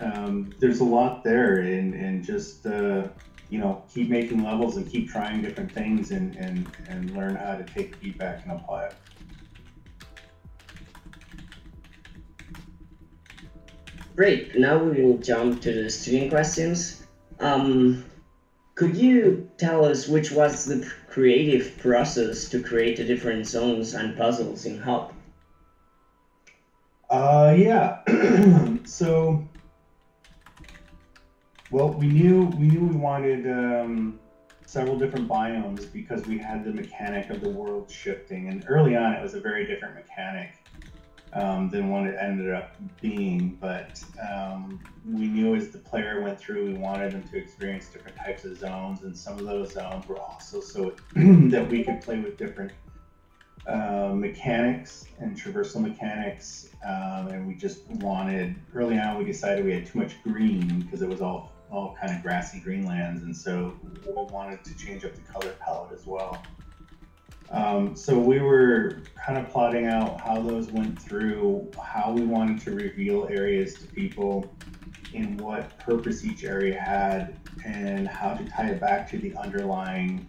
[0.00, 3.08] um, there's a lot there, and and just uh,
[3.48, 7.56] you know keep making levels and keep trying different things and and and learn how
[7.56, 8.94] to take feedback and apply it.
[14.16, 14.58] Great.
[14.58, 17.02] Now we will jump to the student questions.
[17.38, 18.02] Um,
[18.74, 24.16] could you tell us which was the creative process to create the different zones and
[24.16, 25.12] puzzles in Hob?
[27.10, 27.98] Uh, yeah.
[28.86, 29.46] so,
[31.70, 34.18] well, we knew we knew we wanted um,
[34.64, 39.12] several different biomes because we had the mechanic of the world shifting, and early on
[39.12, 40.54] it was a very different mechanic
[41.36, 43.58] um, than what it ended up being.
[43.60, 48.16] But um, we knew as the player went through, we wanted them to experience different
[48.16, 52.18] types of zones, and some of those zones were also so that we could play
[52.18, 52.72] with different
[53.66, 56.70] uh, mechanics and traversal mechanics.
[56.84, 61.02] Um, and we just wanted early on, we decided we had too much green because
[61.02, 65.12] it was all all kind of grassy greenlands, and so we wanted to change up
[65.16, 66.40] the color palette as well.
[67.50, 72.60] Um, so we were kind of plotting out how those went through, how we wanted
[72.62, 74.52] to reveal areas to people,
[75.14, 80.28] and what purpose each area had, and how to tie it back to the underlying.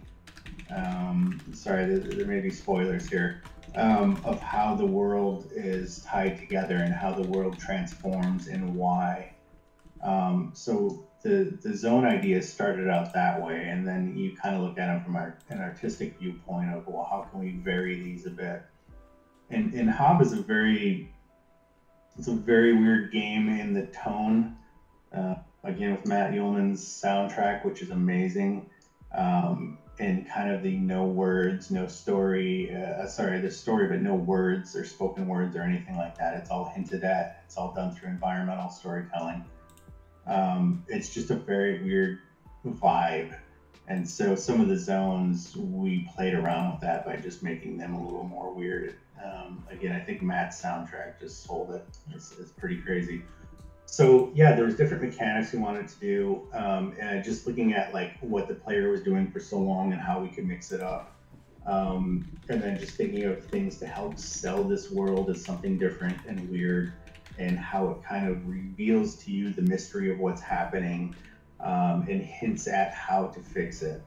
[0.74, 3.42] Um, sorry, there, there, may be spoilers here.
[3.74, 9.34] Um, of how the world is tied together and how the world transforms and why.
[10.02, 14.62] Um, so the the zone idea started out that way, and then you kind of
[14.62, 18.30] look at them from an artistic viewpoint of well, how can we vary these a
[18.30, 18.62] bit?
[19.50, 21.12] And and Hob is a very
[22.16, 24.56] it's a very weird game in the tone.
[25.12, 28.68] Uh, again, with Matt Uelmen's soundtrack, which is amazing,
[29.12, 32.74] um, and kind of the no words, no story.
[32.74, 36.34] Uh, sorry, the story, but no words or spoken words or anything like that.
[36.34, 37.42] It's all hinted at.
[37.44, 39.44] It's all done through environmental storytelling
[40.28, 42.20] um, it's just a very weird
[42.66, 43.36] vibe.
[43.88, 47.94] And so some of the zones we played around with that by just making them
[47.94, 48.96] a little more weird.
[49.24, 51.84] Um, again, I think Matt's soundtrack just sold it.
[52.14, 53.22] It's, it's, pretty crazy.
[53.86, 57.94] So yeah, there was different mechanics we wanted to do, um, and just looking at
[57.94, 60.82] like what the player was doing for so long and how we could mix it
[60.82, 61.16] up,
[61.66, 66.18] um, and then just thinking of things to help sell this world as something different
[66.26, 66.92] and weird
[67.38, 71.14] and how it kind of reveals to you the mystery of what's happening
[71.60, 74.02] um, and hints at how to fix it.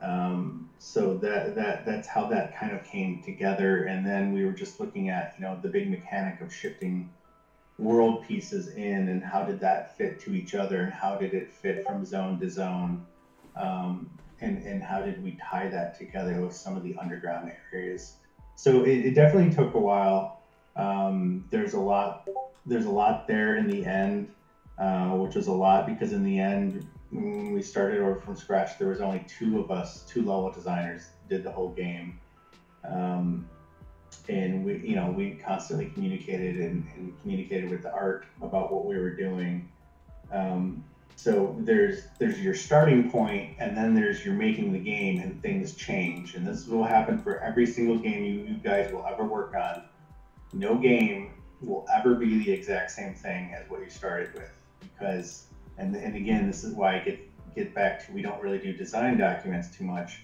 [0.00, 3.84] Um, so that that that's how that kind of came together.
[3.84, 7.08] And then we were just looking at you know the big mechanic of shifting
[7.78, 11.50] world pieces in and how did that fit to each other and how did it
[11.50, 13.04] fit from zone to zone
[13.56, 14.08] um,
[14.40, 18.14] and and how did we tie that together with some of the underground areas.
[18.56, 20.40] So it, it definitely took a while.
[20.76, 22.28] Um, there's a lot
[22.66, 24.30] there's a lot there in the end,
[24.78, 28.78] uh, which was a lot because in the end, when we started over from scratch,
[28.78, 32.18] there was only two of us, two level designers, did the whole game.
[32.88, 33.48] Um,
[34.28, 38.86] and we, you know, we constantly communicated and, and, communicated with the art about what
[38.86, 39.68] we were doing.
[40.32, 40.82] Um,
[41.16, 45.74] so there's there's your starting point, and then there's your making the game, and things
[45.74, 46.34] change.
[46.34, 49.84] And this will happen for every single game you, you guys will ever work on.
[50.52, 54.50] No game will ever be the exact same thing as what you started with.
[54.80, 55.46] Because
[55.78, 58.72] and and again this is why I get get back to we don't really do
[58.72, 60.22] design documents too much.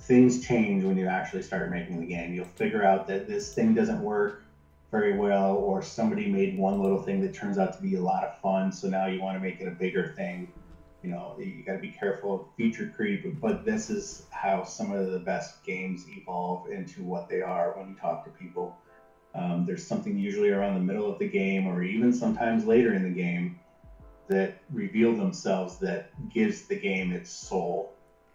[0.00, 2.32] Things change when you actually start making the game.
[2.32, 4.42] You'll figure out that this thing doesn't work
[4.90, 8.24] very well or somebody made one little thing that turns out to be a lot
[8.24, 10.48] of fun so now you want to make it a bigger thing.
[11.02, 14.92] You know you got to be careful of feature creep but this is how some
[14.92, 18.74] of the best games evolve into what they are when you talk to people
[19.34, 23.02] um, there's something usually around the middle of the game or even sometimes later in
[23.02, 23.56] the game
[24.28, 27.92] that reveal themselves that gives the game its soul.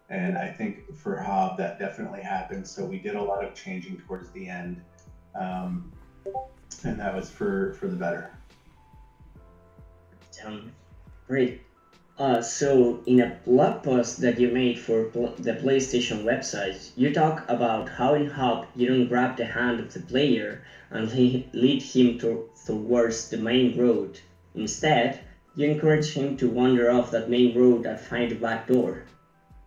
[0.09, 2.65] And I think for Hob, that definitely happened.
[2.67, 4.81] So we did a lot of changing towards the end.
[5.35, 5.91] Um,
[6.83, 8.31] and that was for, for the better.
[10.45, 10.71] Um,
[11.27, 11.61] great.
[12.19, 17.11] Uh, so in a blog post that you made for pl- the PlayStation website, you
[17.11, 20.59] talk about how in Hob you don't grab the hand of the player
[20.89, 21.11] and
[21.53, 24.19] lead him to- towards the main road.
[24.55, 25.19] Instead,
[25.55, 29.03] you encourage him to wander off that main road and find the back door.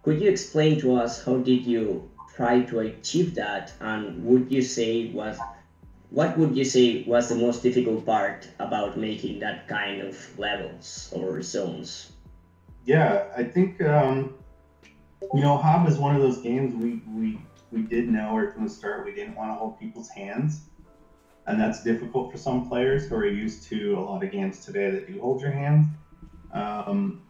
[0.02, 2.02] Could you explain to us how did you
[2.34, 5.38] try to achieve that and would you say was
[6.10, 11.08] what would you say was the most difficult part about making that kind of levels
[11.12, 12.09] or zones?
[12.84, 14.32] Yeah, I think um,
[15.32, 17.38] you know Hob is one of those games we we
[17.70, 20.62] we did know right from the start we didn't want to hold people's hands,
[21.46, 24.90] and that's difficult for some players who are used to a lot of games today
[24.90, 25.86] that do hold your hand.
[26.52, 27.20] Um,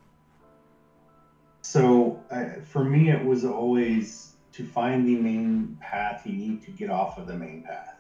[1.63, 6.23] so uh, for me, it was always to find the main path.
[6.25, 8.00] You need to get off of the main path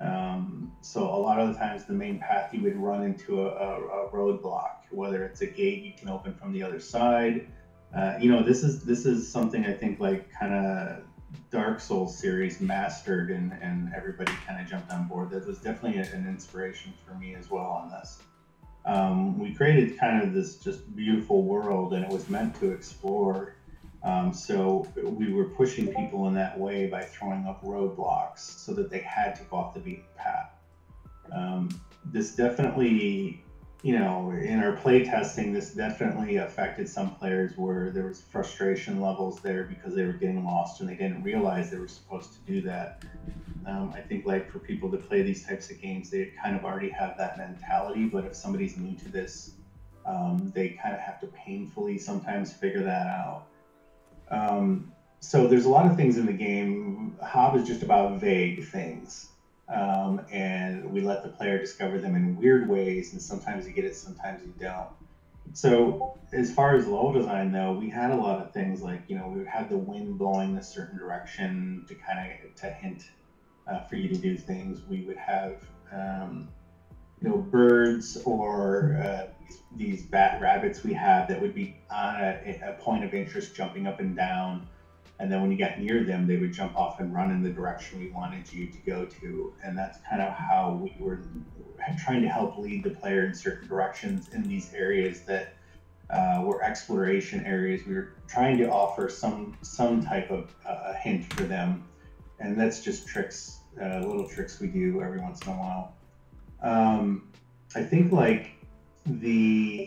[0.00, 3.48] um, so a lot of the times, the main path you would run into a,
[3.48, 7.46] a, a roadblock, whether it's a gate you can open from the other side.
[7.94, 11.04] Uh, you know, this is this is something I think like kind of
[11.50, 15.30] Dark Souls series mastered, and and everybody kind of jumped on board.
[15.30, 18.18] That was definitely an inspiration for me as well on this.
[18.84, 23.54] Um, we created kind of this just beautiful world, and it was meant to explore
[24.04, 28.90] um, so we were pushing people in that way by throwing up roadblocks so that
[28.90, 30.50] they had to go off the beaten path.
[31.32, 31.70] Um,
[32.04, 33.42] this definitely,
[33.82, 39.00] you know, in our play testing, this definitely affected some players where there was frustration
[39.00, 42.40] levels there because they were getting lost and they didn't realize they were supposed to
[42.40, 43.04] do that.
[43.66, 46.66] Um, I think like for people to play these types of games, they kind of
[46.66, 48.04] already have that mentality.
[48.04, 49.52] But if somebody's new to this,
[50.04, 53.46] um, they kind of have to painfully sometimes figure that out.
[54.30, 57.16] Um, so there's a lot of things in the game.
[57.22, 59.30] Hob is just about vague things.
[59.68, 63.84] Um, and we let the player discover them in weird ways, and sometimes you get
[63.84, 64.90] it, sometimes you don't.
[65.54, 69.16] So as far as level design though, we had a lot of things like you
[69.16, 73.10] know we had the wind blowing a certain direction to kind of to hint
[73.66, 74.80] uh, for you to do things.
[74.88, 75.56] We would have
[75.92, 76.48] um,
[77.22, 79.26] you know birds or uh,
[79.76, 83.86] these bat rabbits we have that would be on a, a, point of interest jumping
[83.86, 84.66] up and down.
[85.18, 87.50] And then when you got near them they would jump off and run in the
[87.50, 89.52] direction we wanted you to go to.
[89.62, 91.20] And that's kind of how we were
[92.04, 95.54] trying to help lead the player in certain directions in these areas that
[96.10, 97.86] uh, were exploration areas.
[97.86, 101.84] We were trying to offer some some type of uh, hint for them.
[102.40, 105.94] And that's just tricks uh, little tricks we do every once in a while.
[106.62, 107.28] Um,
[107.74, 108.52] i think like
[109.06, 109.86] the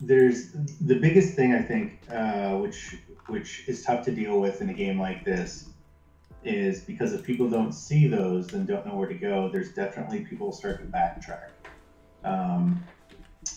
[0.00, 2.96] there's the biggest thing I think, uh, which
[3.26, 5.66] which is tough to deal with in a game like this,
[6.44, 10.20] is because if people don't see those and don't know where to go, there's definitely
[10.20, 11.50] people start to backtrack,
[12.24, 12.82] um,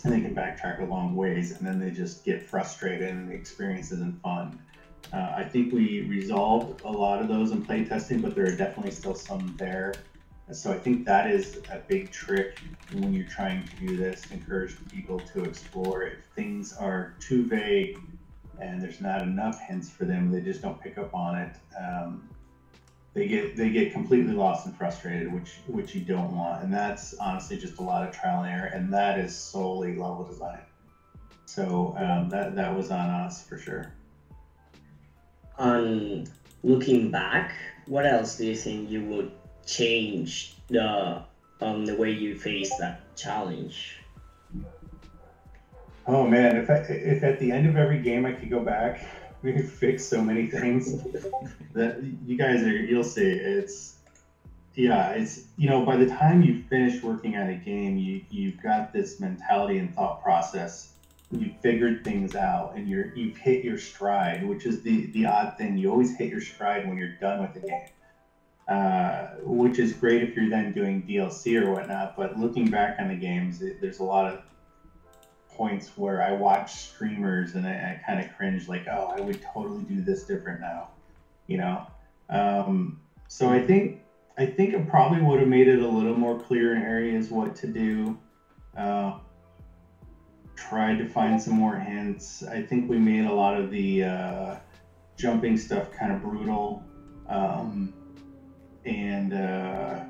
[0.03, 3.33] and they can backtrack a long ways, and then they just get frustrated and the
[3.33, 4.59] experience isn't fun.
[5.13, 8.91] Uh, I think we resolved a lot of those in playtesting, but there are definitely
[8.91, 9.93] still some there
[10.53, 12.59] so I think that is a big trick
[12.93, 16.03] when you're trying to do this, encourage people to explore.
[16.03, 17.97] If things are too vague
[18.59, 21.55] and there's not enough hints for them, they just don't pick up on it.
[21.79, 22.29] Um,
[23.13, 26.63] they get they get completely lost and frustrated, which which you don't want.
[26.63, 30.23] And that's honestly just a lot of trial and error, and that is solely level
[30.23, 30.61] design.
[31.45, 33.91] So um, that that was on us for sure.
[35.57, 36.25] On
[36.63, 37.53] looking back,
[37.85, 39.31] what else do you think you would
[39.71, 41.23] change the
[41.61, 43.97] um the way you face that challenge?
[46.07, 49.05] Oh man, if I, if at the end of every game I could go back,
[49.41, 50.91] we could fix so many things
[51.73, 53.23] that you guys are you'll see.
[53.23, 53.95] It's
[54.75, 58.61] yeah, it's you know by the time you finish working on a game, you you've
[58.61, 60.89] got this mentality and thought process.
[61.33, 65.57] You've figured things out, and you're you've hit your stride, which is the the odd
[65.57, 65.77] thing.
[65.77, 67.87] You always hit your stride when you're done with the game.
[68.67, 72.15] Uh, which is great if you're then doing DLC or whatnot.
[72.15, 74.41] But looking back on the games, it, there's a lot of
[75.49, 79.41] points where I watch streamers and I, I kind of cringe, like, oh, I would
[79.41, 80.89] totally do this different now,
[81.47, 81.85] you know.
[82.29, 84.01] Um, so I think
[84.37, 87.55] I think it probably would have made it a little more clear in areas what
[87.57, 88.17] to do.
[88.75, 89.19] Uh,
[90.55, 92.43] tried to find some more hints.
[92.43, 94.55] I think we made a lot of the uh,
[95.17, 96.83] jumping stuff kind of brutal.
[97.27, 97.93] Um,
[98.85, 100.03] and uh,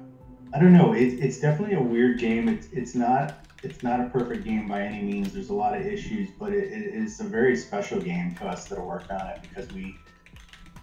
[0.53, 0.93] I don't know.
[0.93, 2.49] It, it's definitely a weird game.
[2.49, 5.33] It's it's not it's not a perfect game by any means.
[5.33, 8.65] There's a lot of issues, but it, it is a very special game to us
[8.65, 9.95] that worked on it because we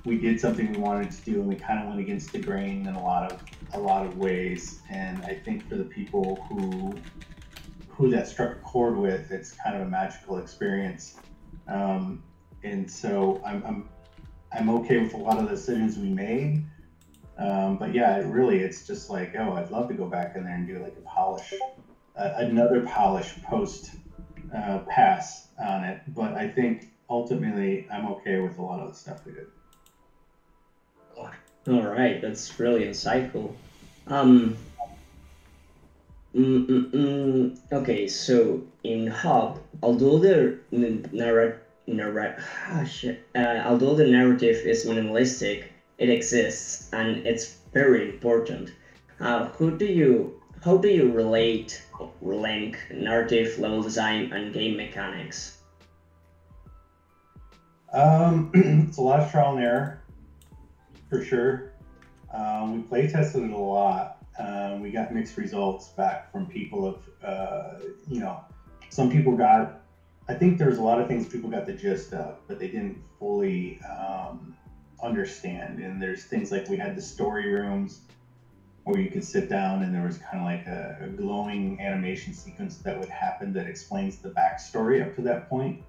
[0.04, 2.86] we did something we wanted to do and we kind of went against the grain
[2.86, 3.42] in a lot of
[3.74, 4.80] a lot of ways.
[4.90, 6.94] And I think for the people who
[7.88, 11.16] who that struck a chord with, it's kind of a magical experience.
[11.66, 12.22] Um,
[12.62, 13.88] and so I'm, I'm
[14.52, 16.64] I'm okay with a lot of the decisions we made.
[17.38, 20.44] Um, but yeah, it really, it's just like, oh, I'd love to go back in
[20.44, 21.54] there and do like a polish,
[22.16, 23.92] uh, another polish post
[24.52, 28.94] uh, pass on it, but I think ultimately I'm okay with a lot of the
[28.94, 29.46] stuff we did.
[31.68, 33.52] All right, that's really insightful.
[34.06, 34.56] Um,
[36.34, 40.56] mm, mm, mm, okay, so in Hob, although the
[41.12, 45.64] narrative, narrat- ah, shit, uh, although the narrative is minimalistic,
[45.98, 48.72] it exists and it's very important.
[49.20, 51.82] Uh, who do you, how do you relate,
[52.22, 55.58] link narrative, level design, and game mechanics?
[57.92, 60.00] Um, it's a lot of trial and error
[61.08, 61.72] for sure.
[62.32, 64.18] Um, we play tested it a lot.
[64.38, 67.74] Um, we got mixed results back from people of, uh,
[68.06, 68.40] you know,
[68.90, 69.80] some people got,
[70.28, 73.02] I think there's a lot of things people got the gist of, but they didn't
[73.18, 74.54] fully um,
[75.02, 75.80] understand.
[75.80, 78.00] And there's things like we had the story rooms
[78.84, 82.32] where you could sit down and there was kind of like a, a glowing animation
[82.32, 85.80] sequence that would happen that explains the backstory up to that point.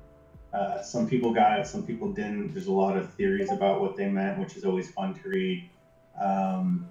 [0.51, 2.51] Uh, some people got it, some people didn't.
[2.53, 5.64] There's a lot of theories about what they meant, which is always fun to read.
[6.20, 6.88] Um,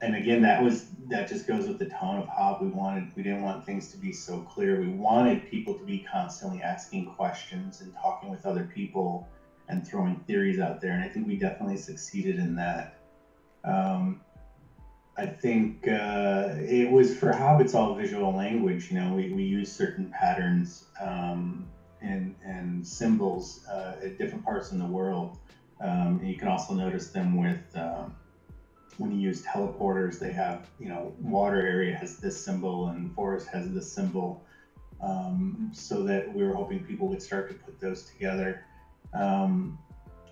[0.00, 2.60] and again, that was that just goes with the tone of Hob.
[2.60, 4.80] We wanted we didn't want things to be so clear.
[4.80, 9.26] We wanted people to be constantly asking questions and talking with other people
[9.68, 10.92] and throwing theories out there.
[10.92, 12.96] And I think we definitely succeeded in that.
[13.64, 14.20] Um,
[15.16, 17.60] I think uh, it was for Hob.
[17.60, 18.90] It's all visual language.
[18.90, 21.66] You know, we, we use certain patterns um,
[22.00, 25.38] and and symbols uh, at different parts in the world.
[25.80, 28.14] Um, and you can also notice them with um,
[28.98, 33.48] when you use teleporters, they have, you know, water area has this symbol and forest
[33.48, 34.44] has this symbol.
[35.00, 38.64] Um, so that we were hoping people would start to put those together.
[39.14, 39.78] Um,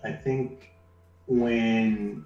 [0.03, 0.73] I think
[1.27, 2.25] when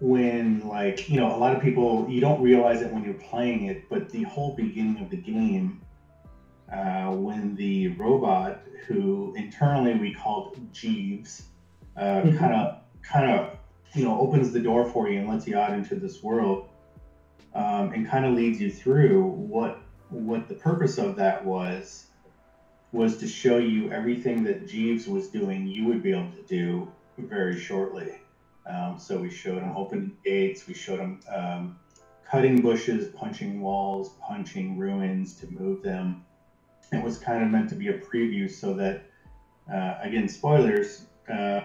[0.00, 3.66] when like you know a lot of people you don't realize it when you're playing
[3.66, 5.80] it but the whole beginning of the game
[6.72, 11.44] uh, when the robot who internally we called jeeves
[11.96, 13.56] kind of kind of
[13.94, 16.68] you know opens the door for you and lets you out into this world
[17.54, 19.80] um, and kind of leads you through what
[20.10, 22.06] what the purpose of that was
[22.94, 26.88] was to show you everything that Jeeves was doing you would be able to do
[27.18, 28.20] very shortly.
[28.66, 31.76] Um, so we showed him opening gates, we showed him um,
[32.24, 36.22] cutting bushes, punching walls, punching ruins to move them.
[36.92, 39.02] It was kind of meant to be a preview so that,
[39.72, 41.62] uh, again, spoilers, uh,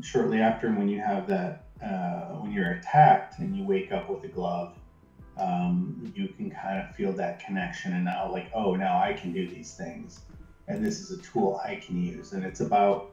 [0.00, 4.24] shortly after when you have that uh, when you're attacked and you wake up with
[4.24, 4.74] a glove
[5.36, 9.32] um, you can kind of feel that connection and now like oh now i can
[9.32, 10.22] do these things
[10.68, 12.32] and this is a tool i can use.
[12.32, 13.10] And it's about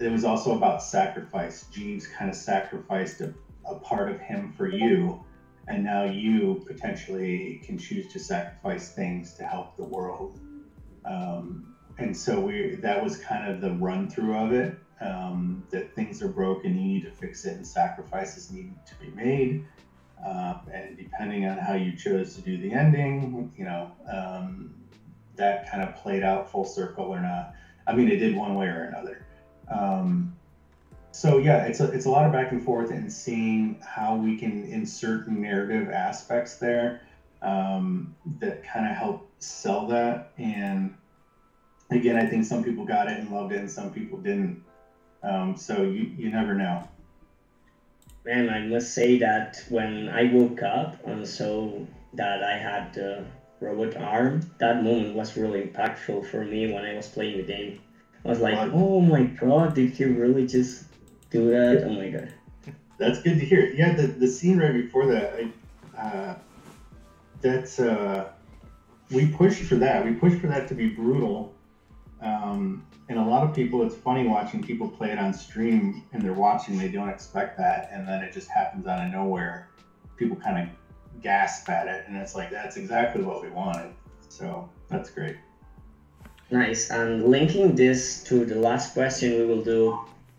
[0.00, 1.66] it was also about sacrifice.
[1.70, 3.32] Jeeves kind of sacrificed a,
[3.64, 5.18] a part of him for you
[5.68, 10.40] and now you potentially can choose to sacrifice things to help the world.
[11.04, 11.64] Um,
[11.98, 16.22] and so we that was kind of the run through of it um, that things
[16.22, 19.60] are broken, you need to fix it, and sacrifices need to be made.
[20.24, 24.70] Uh, and depending on how you chose to do the ending, you know, um,
[25.36, 27.54] that kind of played out full circle or not.
[27.86, 29.24] I mean, it did one way or another.
[29.68, 30.34] Um,
[31.12, 34.36] so yeah, it's a, it's a lot of back and forth and seeing how we
[34.36, 37.00] can insert narrative aspects there
[37.42, 40.30] um, that kind of help sell that.
[40.38, 40.94] And
[41.90, 44.60] again, I think some people got it and loved it, and some people didn't.
[45.22, 46.82] Um, so you, you never know.
[48.24, 51.78] Man, I must say that when I woke up and saw
[52.14, 53.24] that I had the
[53.60, 57.78] robot arm, that moment was really impactful for me when I was playing the game.
[58.24, 60.84] I was like, oh my god, did he really just
[61.30, 61.84] do that?
[61.84, 62.32] Oh my god.
[62.98, 63.70] That's good to hear.
[63.74, 66.36] Yeah, the, the scene right before that, I, uh,
[67.40, 68.28] that's, uh,
[69.10, 70.04] we pushed for that.
[70.04, 71.52] We pushed for that to be brutal.
[72.20, 76.22] Um, and a lot of people, it's funny watching people play it on stream and
[76.22, 79.66] they're watching, they don't expect that, and then it just happens out of nowhere.
[80.16, 80.68] People kind of
[81.24, 83.90] gasp at it, and it's like that's exactly what we wanted.
[84.28, 85.36] So that's great.
[86.50, 86.90] Nice.
[86.90, 89.98] And linking this to the last question we will do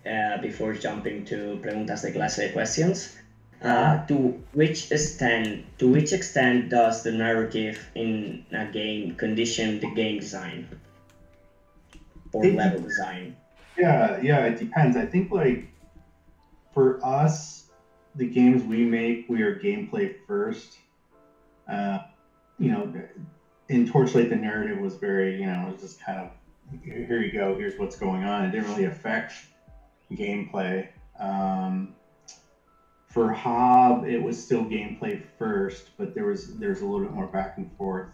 [0.09, 3.17] uh, before jumping to preguntas de clase questions.
[3.61, 9.89] Uh, to which extent to which extent does the narrative in a game condition the
[9.95, 10.67] game design?
[12.35, 13.35] or it, level design?
[13.77, 14.97] Yeah, yeah, it depends.
[14.97, 15.67] I think like
[16.73, 17.64] for us,
[18.15, 20.79] the games we make, we are gameplay first.
[21.67, 21.99] Uh,
[22.57, 22.93] you know,
[23.69, 26.31] in Torchlight, the narrative was very, you know, it was just kind of
[26.83, 28.45] here you go, here's what's going on.
[28.45, 29.33] It didn't really affect
[30.11, 30.87] gameplay.
[31.19, 31.93] Um,
[33.07, 37.27] for Hob, it was still gameplay first, but there was there's a little bit more
[37.27, 38.09] back and forth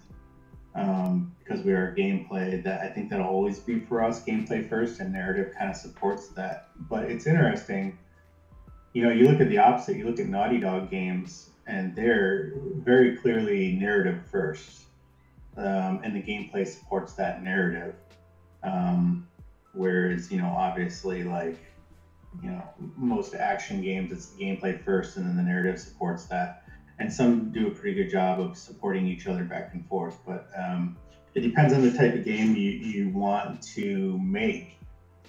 [0.75, 2.61] um, because we are gameplay.
[2.61, 6.27] That I think that'll always be for us gameplay first, and narrative kind of supports
[6.29, 6.65] that.
[6.87, 7.95] But it's interesting.
[8.93, 9.97] You know, you look at the opposite.
[9.97, 14.83] You look at Naughty Dog games, and they're very clearly narrative first,
[15.57, 17.95] um, and the gameplay supports that narrative.
[18.63, 19.27] Um,
[19.73, 21.57] whereas, you know, obviously, like
[22.41, 22.63] you know,
[22.95, 26.63] most action games, it's the gameplay first, and then the narrative supports that.
[26.99, 30.19] And some do a pretty good job of supporting each other back and forth.
[30.25, 30.97] But um,
[31.33, 34.77] it depends on the type of game you, you want to make.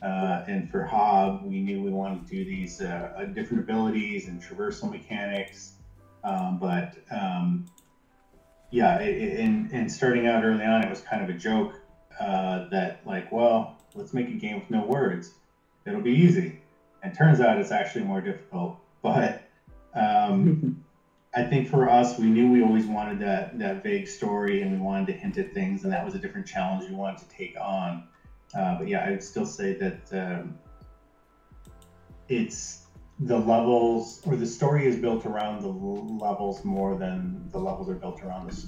[0.03, 4.27] Uh, and for Hob, we knew we wanted to do these uh, uh different abilities
[4.27, 5.75] and traversal mechanics.
[6.25, 7.67] Um, but um,
[8.73, 11.79] yeah, and, starting out early on, it was kind of a joke
[12.19, 15.33] uh, that, like, well, let's make a game with no words.
[15.87, 16.59] It'll be easy.
[17.03, 18.79] And turns out it's actually more difficult.
[19.03, 19.43] But
[19.95, 20.83] um,
[21.35, 24.79] I think for us, we knew we always wanted that that vague story, and we
[24.79, 27.57] wanted to hint at things, and that was a different challenge we wanted to take
[27.61, 28.05] on.
[28.55, 30.59] Uh, but yeah, I would still say that um,
[32.29, 32.87] it's
[33.19, 37.95] the levels, or the story is built around the levels more than the levels are
[37.95, 38.67] built around the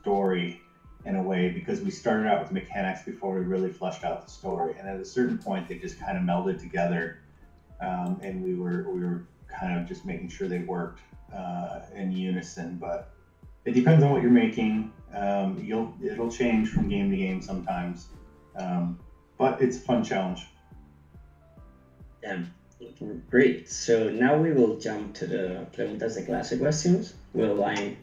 [0.00, 0.60] story
[1.04, 4.30] in a way because we started out with mechanics before we really fleshed out the
[4.30, 7.18] story, and at a certain point, they just kind of melded together
[7.80, 11.00] um, and we were we were kind of just making sure they worked
[11.32, 12.76] uh, in unison.
[12.76, 13.10] But
[13.64, 14.92] it depends on what you're making.
[15.14, 18.08] Um, you'll it'll change from game to game sometimes,
[18.56, 18.98] um,
[19.38, 20.46] but it's a fun challenge.
[22.22, 22.42] Yeah,
[23.30, 23.68] great.
[23.70, 27.14] So now we will jump to the preguntas de clase questions.
[27.32, 27.96] Will I?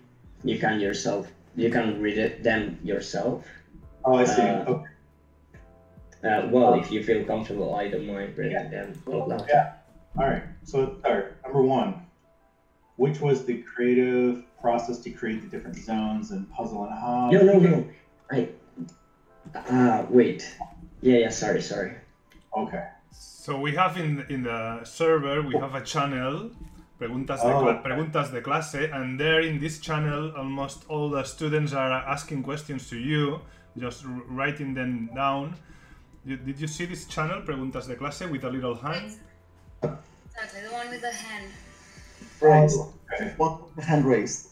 [0.44, 1.32] You can yourself.
[1.56, 3.46] You can read it them yourself.
[4.04, 4.42] Oh, I see.
[4.42, 4.90] Uh, okay.
[6.24, 8.68] Uh, well, if you feel comfortable, I don't mind bringing yeah.
[8.68, 8.94] them.
[9.48, 9.74] Yeah.
[10.18, 10.44] All right.
[10.64, 11.38] So let's start.
[11.44, 12.06] Number one,
[12.96, 17.30] which was the creative process to create the different zones and puzzle and how?
[17.30, 17.88] No, no, no.
[18.32, 18.50] I.
[19.56, 20.58] Ah, uh, wait.
[21.02, 21.30] Yeah, yeah.
[21.30, 21.94] Sorry, sorry.
[22.56, 22.88] Okay.
[23.12, 26.52] So we have in in the server we have a channel
[26.98, 27.82] preguntas de, oh.
[27.84, 32.90] preguntas de clase, and there in this channel, almost all the students are asking questions
[32.90, 33.40] to you,
[33.78, 35.56] just writing them down.
[36.26, 39.14] Did you see this channel, Preguntas de Clase, with a little hand?
[39.84, 41.52] Exactly, the one with the hand.
[42.42, 42.80] Raised.
[43.14, 43.34] Okay.
[43.38, 44.50] One hand raised.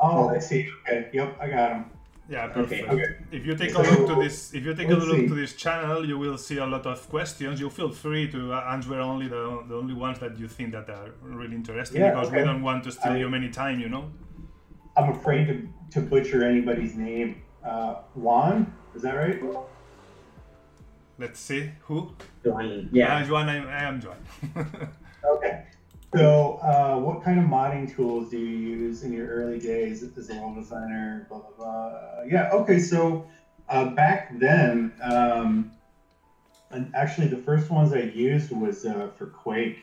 [0.00, 0.68] Oh, I see.
[0.82, 1.08] Okay.
[1.14, 1.84] Yep, I got him.
[2.28, 2.88] Yeah, perfect.
[2.88, 3.04] Okay.
[3.32, 5.28] If you take a look to this, if you take a look see.
[5.28, 7.58] to this channel, you will see a lot of questions.
[7.58, 11.14] You feel free to answer only the, the only ones that you think that are
[11.22, 12.38] really interesting, yeah, because okay.
[12.38, 13.80] we don't want to steal I, you many time.
[13.80, 14.10] You know.
[14.96, 17.42] I'm afraid to to butcher anybody's name.
[17.64, 19.40] Uh, Juan, is that right?
[21.18, 22.14] Let's see who.
[22.44, 22.90] Juan.
[22.92, 23.16] Yeah.
[23.16, 24.18] Uh, Juan, I, I am Juan.
[25.24, 25.64] okay.
[26.14, 30.30] So, uh, what kind of modding tools do you use in your early days as
[30.30, 31.26] a level designer?
[31.28, 32.22] Blah blah blah.
[32.26, 32.48] Yeah.
[32.52, 32.78] Okay.
[32.78, 33.26] So,
[33.68, 35.70] uh, back then, um,
[36.70, 39.76] and actually, the first ones I used was uh, for Quake,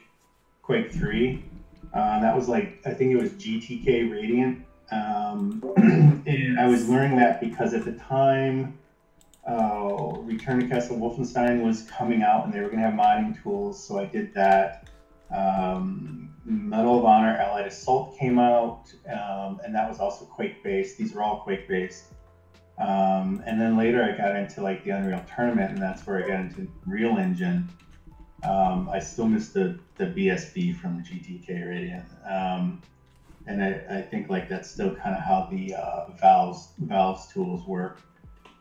[0.64, 1.44] Quake Three.
[1.94, 5.64] Uh, that was like I think it was GTK Radiant, um,
[6.26, 8.78] and I was learning that because at the time
[9.48, 13.42] uh, Return to Castle Wolfenstein was coming out and they were going to have modding
[13.44, 14.90] tools, so I did that.
[15.32, 20.98] Um, Medal of Honor Allied Assault came out, um, and that was also Quake based.
[20.98, 22.06] These were all Quake based.
[22.78, 26.28] Um, and then later I got into like the Unreal Tournament, and that's where I
[26.28, 27.68] got into Real Engine.
[28.44, 32.06] Um, I still miss the, the BSP from GTK Radiant.
[32.26, 32.82] Um,
[33.48, 37.66] and I, I think like that's still kind of how the uh, Valve's Valve's tools
[37.66, 38.02] work.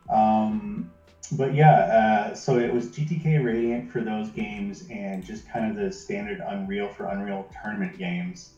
[0.08, 0.90] Um,
[1.33, 5.77] but yeah, uh, so it was GTK Radiant for those games and just kind of
[5.77, 8.55] the standard Unreal for Unreal tournament games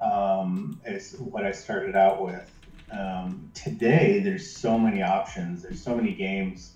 [0.00, 2.50] um, is what I started out with.
[2.90, 5.62] Um, today, there's so many options.
[5.62, 6.74] There's so many games.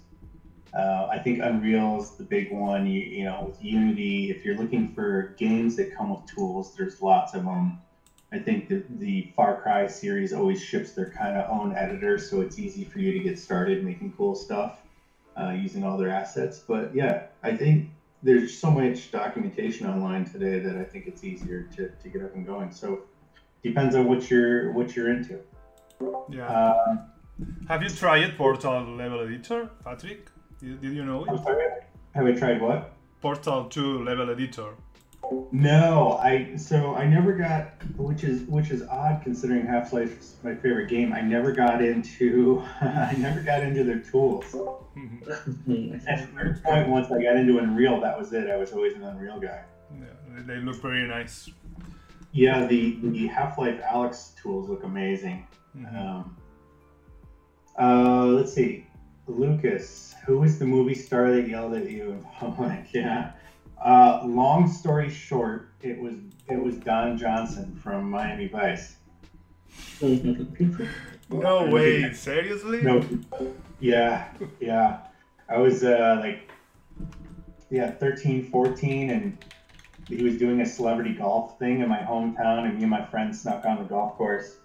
[0.74, 2.86] Uh, I think Unreal is the big one.
[2.86, 7.00] You, you know, with Unity, if you're looking for games that come with tools, there's
[7.00, 7.76] lots of them.
[8.32, 12.58] I think the Far Cry series always ships their kind of own editor, so it's
[12.58, 14.80] easy for you to get started making cool stuff
[15.38, 16.58] uh, using all their assets.
[16.58, 17.90] But yeah, I think
[18.22, 22.34] there's so much documentation online today that I think it's easier to, to get up
[22.34, 22.70] and going.
[22.72, 23.02] So
[23.62, 25.40] depends on what you're what you're into.
[26.28, 26.46] Yeah.
[26.46, 26.96] Uh,
[27.68, 30.30] Have you tried Portal Level Editor, Patrick?
[30.60, 31.30] Did, did you know it?
[32.14, 32.92] Have I tried what?
[33.20, 34.74] Portal 2 Level Editor.
[35.52, 40.36] No, I so I never got, which is which is odd considering Half Life is
[40.42, 41.12] my favorite game.
[41.12, 44.44] I never got into, I never got into their tools.
[44.96, 46.08] Mm-hmm.
[46.08, 48.48] At a point, once I got into Unreal, that was it.
[48.50, 49.62] I was always an Unreal guy.
[50.00, 50.06] Yeah,
[50.46, 51.48] they look very nice.
[52.32, 55.46] Yeah, the the Half Life Alyx tools look amazing.
[55.76, 55.96] Mm-hmm.
[55.96, 56.36] Um,
[57.78, 58.86] Uh, let's see.
[59.26, 62.92] Lucas, who was the movie star that yelled at you in public?
[62.92, 63.32] Yeah.
[63.80, 66.14] Uh, long story short, it was
[66.48, 68.96] it was Don Johnson from Miami Vice.
[71.30, 72.82] No way, seriously?
[72.82, 73.04] No.
[73.78, 74.28] Yeah,
[74.58, 74.98] yeah.
[75.48, 76.50] I was uh, like,
[77.70, 79.38] yeah, 13, 14, and
[80.08, 83.40] he was doing a celebrity golf thing in my hometown, and me and my friends
[83.42, 84.56] snuck on the golf course.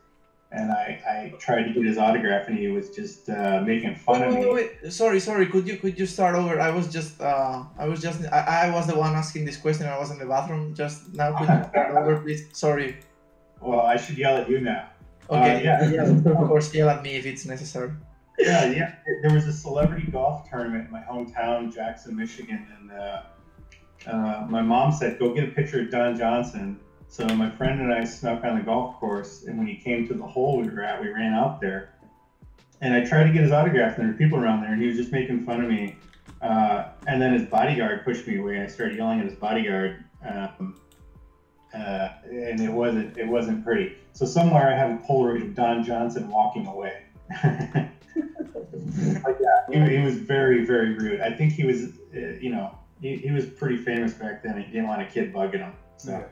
[0.58, 4.22] And I, I tried to get his autograph, and he was just uh, making fun
[4.22, 4.54] Wait, of wait, me.
[4.54, 4.94] wait, wait.
[4.94, 5.48] Sorry, sorry.
[5.48, 6.54] Could you could you start over?
[6.62, 9.86] I was just uh, I was just I, I was the one asking this question.
[9.86, 11.30] I was in the bathroom just now.
[11.38, 12.42] Could you start over, please?
[12.54, 12.90] Sorry.
[13.60, 14.84] Well, I should yell at you now.
[15.30, 15.56] Okay.
[15.68, 15.90] Uh, yeah.
[15.92, 16.32] yeah.
[16.42, 17.92] Of course, yell at me if it's necessary.
[18.40, 18.96] yeah, yeah.
[19.24, 23.22] There was a celebrity golf tournament in my hometown, Jackson, Michigan, and uh,
[24.08, 26.80] uh, my mom said, "Go get a picture of Don Johnson."
[27.16, 30.14] So my friend and I snuck on the golf course, and when he came to
[30.14, 31.94] the hole we were at, we ran out there,
[32.82, 34.88] and I tried to get his autograph, and there were people around there, and he
[34.90, 35.96] was just making fun of me.
[36.42, 40.04] Uh, and then his bodyguard pushed me away, and I started yelling at his bodyguard.
[40.28, 40.76] Um,
[41.74, 43.96] uh, and it wasn't it wasn't pretty.
[44.12, 47.04] So somewhere I have a Polaroid of Don Johnson walking away.
[49.72, 51.22] Yeah, he, he was very, very rude.
[51.22, 51.86] I think he was,
[52.16, 54.62] uh, you know, he, he was pretty famous back then.
[54.62, 55.74] He didn't want a kid bugging him.
[55.98, 56.24] So yeah,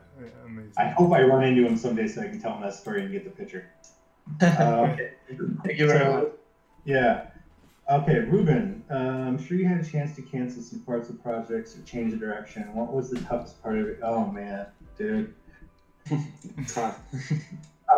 [0.45, 0.74] amazing.
[0.78, 3.11] I hope I run into him someday so I can tell him that story and
[3.11, 3.66] get the picture.
[4.41, 4.45] Uh,
[4.91, 5.11] okay.
[5.64, 6.32] Thank you very much.
[6.86, 7.28] Yeah.
[7.89, 11.78] Okay, Ruben, uh, I'm sure you had a chance to cancel some parts of projects
[11.78, 12.74] or change the direction.
[12.74, 13.99] What was the toughest part of it?
[14.01, 15.34] Oh, man, dude.
[16.09, 16.78] It's.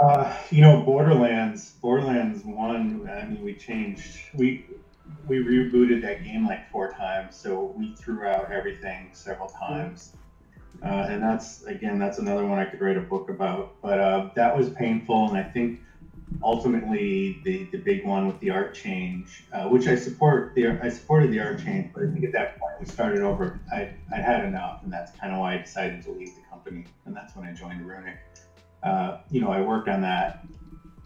[0.01, 3.09] Uh, you know, Borderlands, Borderlands One.
[3.09, 4.17] I mean, we changed.
[4.33, 4.65] We
[5.27, 10.11] we rebooted that game like four times, so we threw out everything several times.
[10.83, 13.69] Uh, and that's again, that's another one I could write a book about.
[13.81, 15.73] But uh, that was painful, and I think
[16.43, 20.51] ultimately the the big one with the art change, uh, which I support.
[20.55, 23.57] The I supported the art change, but I think at that point we started over.
[23.71, 26.85] I I had enough, and that's kind of why I decided to leave the company,
[27.05, 28.15] and that's when I joined Runic
[28.83, 30.35] uh, you know, I worked on that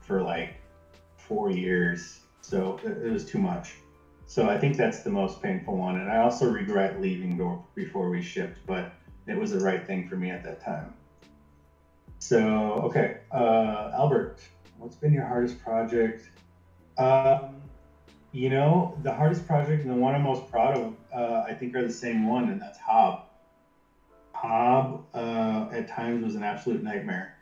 [0.02, 0.52] for like
[1.18, 3.78] four years, so it, it was too much.
[4.26, 7.40] So I think that's the most painful one, and I also regret leaving
[7.76, 8.90] before we shipped, but
[9.30, 10.94] it was the right thing for me at that time.
[12.20, 12.40] So
[12.86, 14.40] okay, uh, Albert,
[14.78, 16.30] what's been your hardest project?
[16.98, 17.62] Um,
[18.32, 21.76] you know, the hardest project and the one I'm most proud of, uh, I think,
[21.76, 23.22] are the same one, and that's Hob.
[24.34, 27.34] Hob uh, at times was an absolute nightmare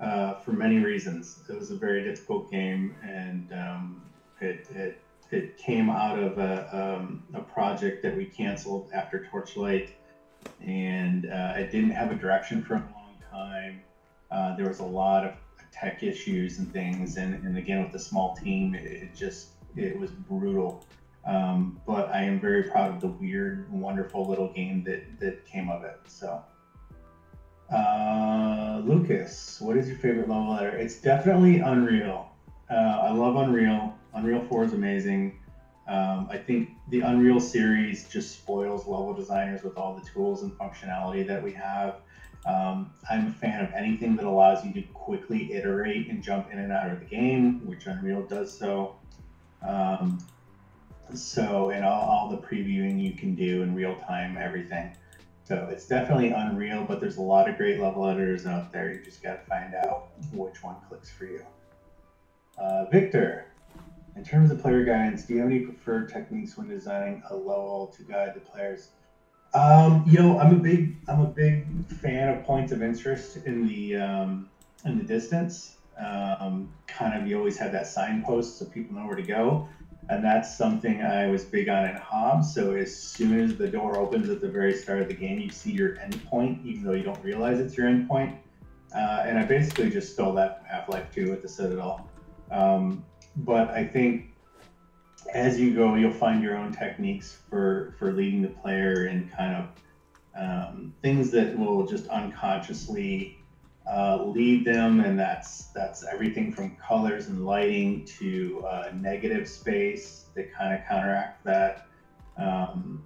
[0.00, 1.38] uh, for many reasons.
[1.48, 4.02] It was a very difficult game, and um,
[4.40, 4.96] it, it
[5.30, 9.92] it came out of a, um, a project that we canceled after Torchlight,
[10.60, 13.80] and uh, it didn't have a direction for a long time.
[14.30, 15.34] Uh, there was a lot of
[15.72, 19.98] tech issues and things, and, and again with the small team, it, it just it
[19.98, 20.84] was brutal.
[21.24, 25.70] Um, but I am very proud of the weird, wonderful little game that that came
[25.70, 26.00] of it.
[26.06, 26.42] So.
[27.70, 30.76] Uh, Lucas, what is your favorite level editor?
[30.76, 32.30] It's definitely Unreal.
[32.70, 33.92] Uh, I love Unreal.
[34.14, 35.38] Unreal 4 is amazing.
[35.88, 40.52] Um, I think the Unreal series just spoils level designers with all the tools and
[40.52, 41.96] functionality that we have.
[42.44, 46.58] Um, I'm a fan of anything that allows you to quickly iterate and jump in
[46.58, 48.96] and out of the game, which Unreal does so.
[49.62, 50.18] Um,
[51.14, 54.96] so, and all, all the previewing you can do in real time, everything.
[55.44, 58.92] So it's definitely Unreal, but there's a lot of great level editors out there.
[58.92, 61.42] You just got to find out which one clicks for you.
[62.58, 63.46] Uh, Victor,
[64.16, 67.92] in terms of player guidance, do you have any preferred techniques when designing a level
[67.96, 68.88] to guide the players?
[69.54, 73.66] Um, you know, I'm a big I'm a big fan of points of interest in
[73.66, 74.50] the um,
[74.84, 75.76] in the distance.
[75.98, 79.66] Um, kind of, you always have that signpost so people know where to go
[80.08, 82.54] and that's something I was big on in Hobbs.
[82.54, 85.50] So as soon as the door opens at the very start of the game, you
[85.50, 88.38] see your endpoint, even though you don't realize it's your endpoint.
[88.94, 92.08] Uh, and I basically just stole that from Half-Life 2 with the Citadel.
[92.52, 93.04] Um,
[93.36, 94.26] but I think
[95.34, 99.54] as you go, you'll find your own techniques for for leading the player and kind
[99.54, 99.68] of
[100.36, 103.36] um, things that will just unconsciously
[103.86, 110.26] uh, lead them, and that's that's everything from colors and lighting to uh, negative space
[110.34, 111.82] that kind of counteract that.
[112.36, 113.02] Um,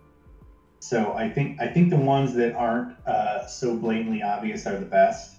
[0.80, 4.86] so I think I think the ones that aren't uh, so blatantly obvious are the
[4.86, 5.36] best.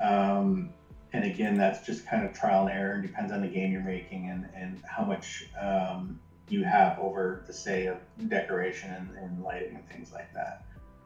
[0.00, 0.70] Um,
[1.16, 3.80] and again, that's just kind of trial and error and depends on the game you're
[3.80, 7.96] making and, and how much um, you have over the say of
[8.28, 10.64] decoration and, and lighting and things like that.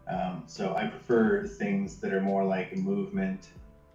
[0.09, 3.51] Um, so I prefer things that are more like movement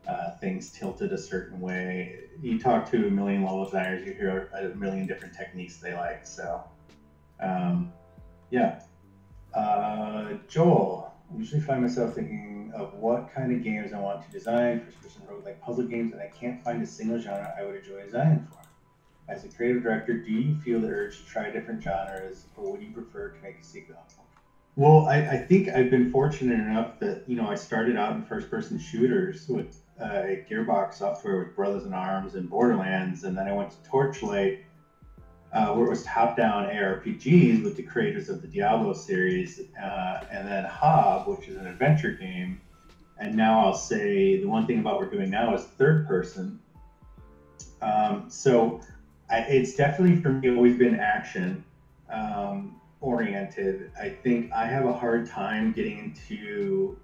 [0.07, 2.19] uh, things tilted a certain way.
[2.39, 6.25] You talk to a million level designers, you hear a million different techniques they like.
[6.25, 6.63] So,
[7.41, 7.91] um,
[8.51, 8.79] yeah.
[9.53, 14.29] Uh, Joel, I usually find myself thinking of what kind of games I want to
[14.29, 17.75] design, first person roguelike puzzle games, and I can't find a single genre I would
[17.75, 18.61] enjoy designing for.
[19.27, 22.81] As a creative director, do you feel the urge to try different genres, or would
[22.81, 24.05] you prefer to make a sequel?
[24.75, 28.21] Well, I, I think I've been fortunate enough that you know I started out in
[28.21, 33.53] first-person shooters with uh, Gearbox software with Brothers in Arms and Borderlands, and then I
[33.53, 34.59] went to Torchlight,
[35.55, 40.45] uh, where it was top-down ARPGs with the creators of the Diablo series, uh, and
[40.45, 42.59] then Hob, which is an adventure game.
[43.17, 46.59] And now I'll say the one thing about what we're doing now is third-person.
[47.81, 48.81] Um, so
[49.29, 51.63] I, it's definitely for me always been action
[52.09, 53.91] um, oriented.
[53.97, 56.97] I think I have a hard time getting into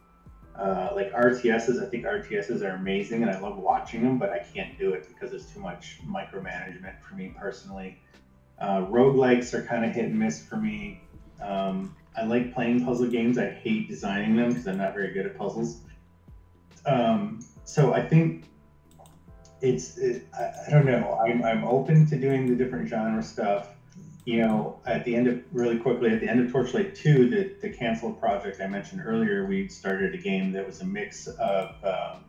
[0.57, 1.81] uh, like RTSs.
[1.81, 5.07] I think RTSs are amazing and I love watching them, but I can't do it
[5.07, 7.97] because there's too much micromanagement for me personally.
[8.61, 11.01] Uh, roguelikes are kind of hit and miss for me.
[11.41, 13.39] Um, I like playing puzzle games.
[13.39, 15.81] I hate designing them because I'm not very good at puzzles.
[16.85, 18.45] Um, so I think
[19.61, 21.19] it's it, I, I, don't know.
[21.25, 23.69] I'm, I'm open to doing the different genre stuff.
[24.25, 27.55] You know, at the end of really quickly at the end of Torchlight 2, the,
[27.67, 31.75] the canceled project I mentioned earlier, we started a game that was a mix of
[31.83, 32.25] um,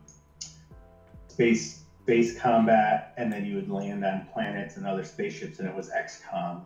[1.27, 5.73] space space combat, and then you would land on planets and other spaceships, and it
[5.73, 6.65] was XCOM.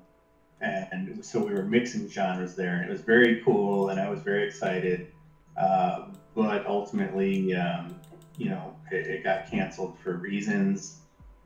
[0.62, 4.22] And so we were mixing genres there, and it was very cool, and I was
[4.22, 5.12] very excited.
[5.56, 7.96] Uh, but ultimately, um,
[8.38, 11.02] you know, it, it got canceled for reasons.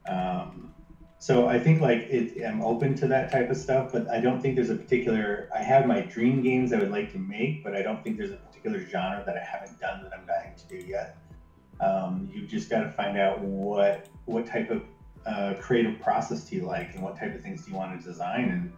[0.07, 0.73] Um,
[1.19, 4.41] so I think like it, I'm open to that type of stuff, but I don't
[4.41, 5.49] think there's a particular.
[5.53, 8.31] I have my dream games I would like to make, but I don't think there's
[8.31, 11.17] a particular genre that I haven't done that I'm dying to do yet.
[11.81, 14.83] Um, you just got to find out what what type of
[15.25, 18.07] uh, creative process do you like, and what type of things do you want to
[18.07, 18.73] design,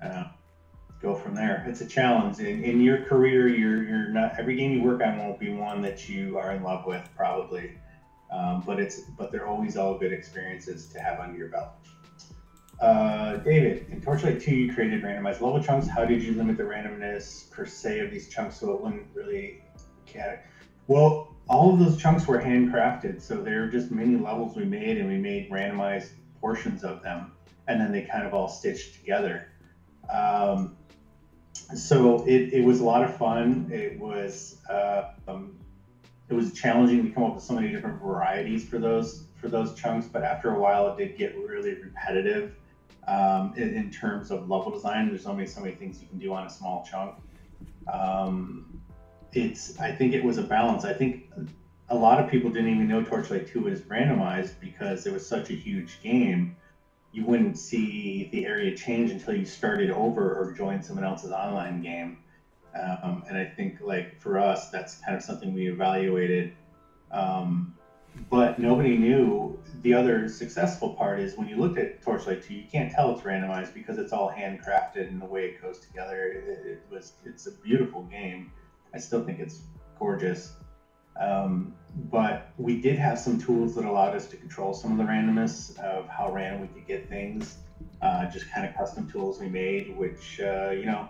[0.00, 0.24] and uh,
[1.00, 1.64] go from there.
[1.68, 2.38] It's a challenge.
[2.38, 5.82] In, in your career, you're you're not every game you work on won't be one
[5.82, 7.78] that you are in love with, probably.
[8.32, 11.70] Um, but it's but they're always all good experiences to have under your belt.
[12.80, 15.86] Uh, David, in Torchlight 2, you created randomized level chunks.
[15.86, 19.62] How did you limit the randomness per se of these chunks so it wouldn't really
[20.10, 20.46] get
[20.86, 25.08] Well, all of those chunks were handcrafted, so they're just mini levels we made, and
[25.08, 27.32] we made randomized portions of them,
[27.66, 29.48] and then they kind of all stitched together.
[30.08, 30.76] Um,
[31.74, 33.68] so it, it was a lot of fun.
[33.72, 35.58] It was uh, um,
[36.28, 39.74] it was challenging to come up with so many different varieties for those for those
[39.74, 40.06] chunks.
[40.06, 42.54] But after a while, it did get really repetitive
[43.08, 45.08] um, in, in, terms of level design.
[45.08, 47.16] There's only so many things you can do on a small chunk.
[47.92, 48.79] Um,
[49.32, 50.84] it's I think it was a balance.
[50.84, 51.22] I think
[51.88, 55.50] a lot of people didn't even know Torchlight 2 was randomized because it was such
[55.50, 56.52] a huge game
[57.12, 61.82] you wouldn't see the area change until you started over or joined someone else's online
[61.82, 62.16] game.
[62.74, 66.52] Um, and I think like for us, that's kind of something we evaluated.
[67.10, 67.72] Um,
[68.28, 72.64] but nobody knew the other successful part is when you looked at Torchlight 2, you
[72.70, 76.26] can't tell it's randomized because it's all handcrafted and the way it goes together.
[76.26, 78.50] It, it was it's a beautiful game.
[78.94, 79.62] I still think it's
[79.98, 80.54] gorgeous.
[81.18, 81.74] Um,
[82.10, 85.78] but we did have some tools that allowed us to control some of the randomness
[85.80, 87.58] of how random we could get things.
[88.00, 91.08] Uh, just kind of custom tools we made, which uh, you know,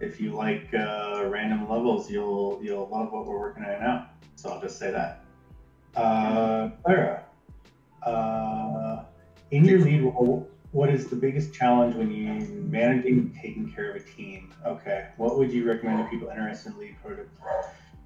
[0.00, 4.08] if you like uh, random levels, you'll you'll love what we're working on now.
[4.36, 5.20] So I'll just say that.
[5.94, 7.24] Uh, Clara,
[8.02, 9.02] uh,
[9.50, 12.26] in your lead role, what is the biggest challenge when you
[12.68, 14.52] managing taking care of a team?
[14.66, 17.30] Okay, what would you recommend to people interested in lead product?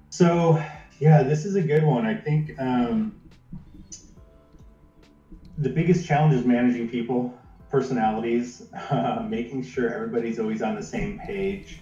[0.09, 0.63] So
[0.99, 2.05] yeah, this is a good one.
[2.05, 3.19] I think um,
[5.57, 7.33] the biggest challenge is managing people,
[7.69, 11.79] personalities, uh, making sure everybody's always on the same page.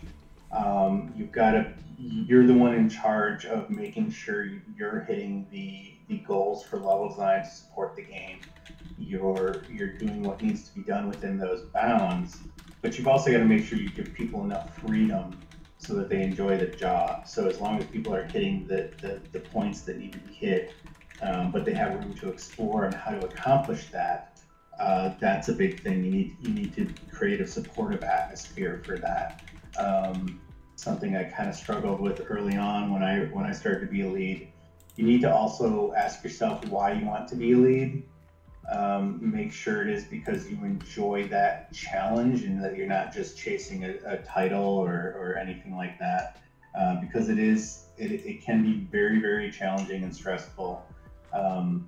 [0.51, 5.93] Um, you've got to, you're the one in charge of making sure you're hitting the,
[6.07, 8.39] the goals for level design to support the game.
[9.01, 12.37] You're, you're doing what needs to be done within those bounds,
[12.81, 15.39] but you've also got to make sure you give people enough freedom
[15.77, 17.27] so that they enjoy the job.
[17.27, 20.33] So as long as people are hitting the, the, the points that need to be
[20.33, 20.73] hit,
[21.21, 24.39] um, but they have room to explore and how to accomplish that,
[24.79, 26.03] uh, that's a big thing.
[26.03, 29.43] You need you need to create a supportive atmosphere for that.
[29.77, 30.41] Um,
[30.75, 34.01] something I kind of struggled with early on when I when I started to be
[34.01, 34.51] a lead.
[34.95, 38.03] You need to also ask yourself why you want to be a lead
[38.69, 43.37] um, make sure it is because you enjoy that challenge and that you're not just
[43.37, 46.37] chasing a, a title or, or anything like that.
[46.77, 50.81] Uh, because it is, it, it can be very, very challenging and stressful.
[51.25, 51.87] because um,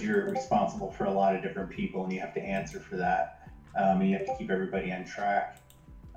[0.00, 3.48] you're responsible for a lot of different people and you have to answer for that.
[3.76, 5.58] Um, and you have to keep everybody on track.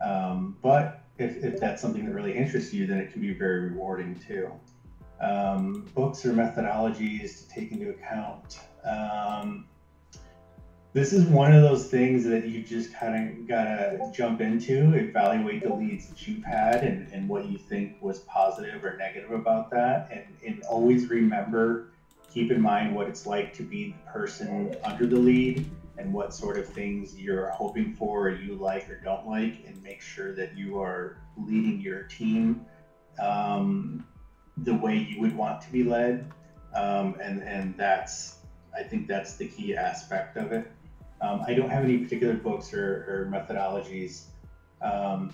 [0.01, 3.69] Um, but if, if that's something that really interests you, then it can be very
[3.69, 4.51] rewarding too.
[5.19, 8.59] Um, books or methodologies to take into account.
[8.83, 9.65] Um,
[10.93, 15.61] this is one of those things that you just kind of gotta jump into, evaluate
[15.61, 19.69] the leads that you've had and, and what you think was positive or negative about
[19.71, 20.09] that.
[20.11, 21.89] And, and always remember,
[22.31, 25.69] keep in mind what it's like to be the person under the lead
[25.99, 29.81] and what sort of things you're hoping for or you like or don't like, and
[29.83, 32.65] make sure that you are leading your team
[33.21, 34.05] um,
[34.57, 36.31] the way you would want to be led.
[36.73, 38.36] Um, and, and that's,
[38.77, 40.69] I think that's the key aspect of it.
[41.21, 44.25] Um, I don't have any particular books or, or methodologies.
[44.81, 45.33] Um,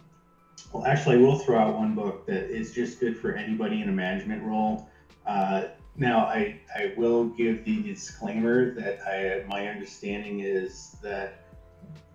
[0.71, 3.89] well, actually, I will throw out one book that is just good for anybody in
[3.89, 4.87] a management role.
[5.25, 5.65] Uh,
[5.95, 11.41] now, I, I will give the disclaimer that I, my understanding is that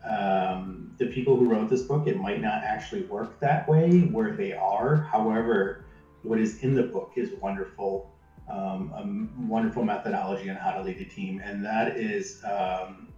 [0.05, 4.35] um, the people who wrote this book, it might not actually work that way where
[4.35, 4.97] they are.
[4.97, 5.85] However,
[6.23, 8.11] what is in the book is wonderful,
[8.49, 13.09] um, a wonderful methodology on how to lead a team, and that is um,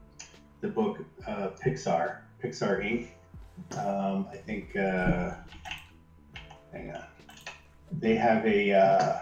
[0.61, 3.09] the book uh, Pixar, Pixar Inc.
[3.79, 5.35] Um, I think, uh,
[6.73, 7.05] hang on,
[7.93, 8.73] they have a.
[8.73, 9.19] Uh,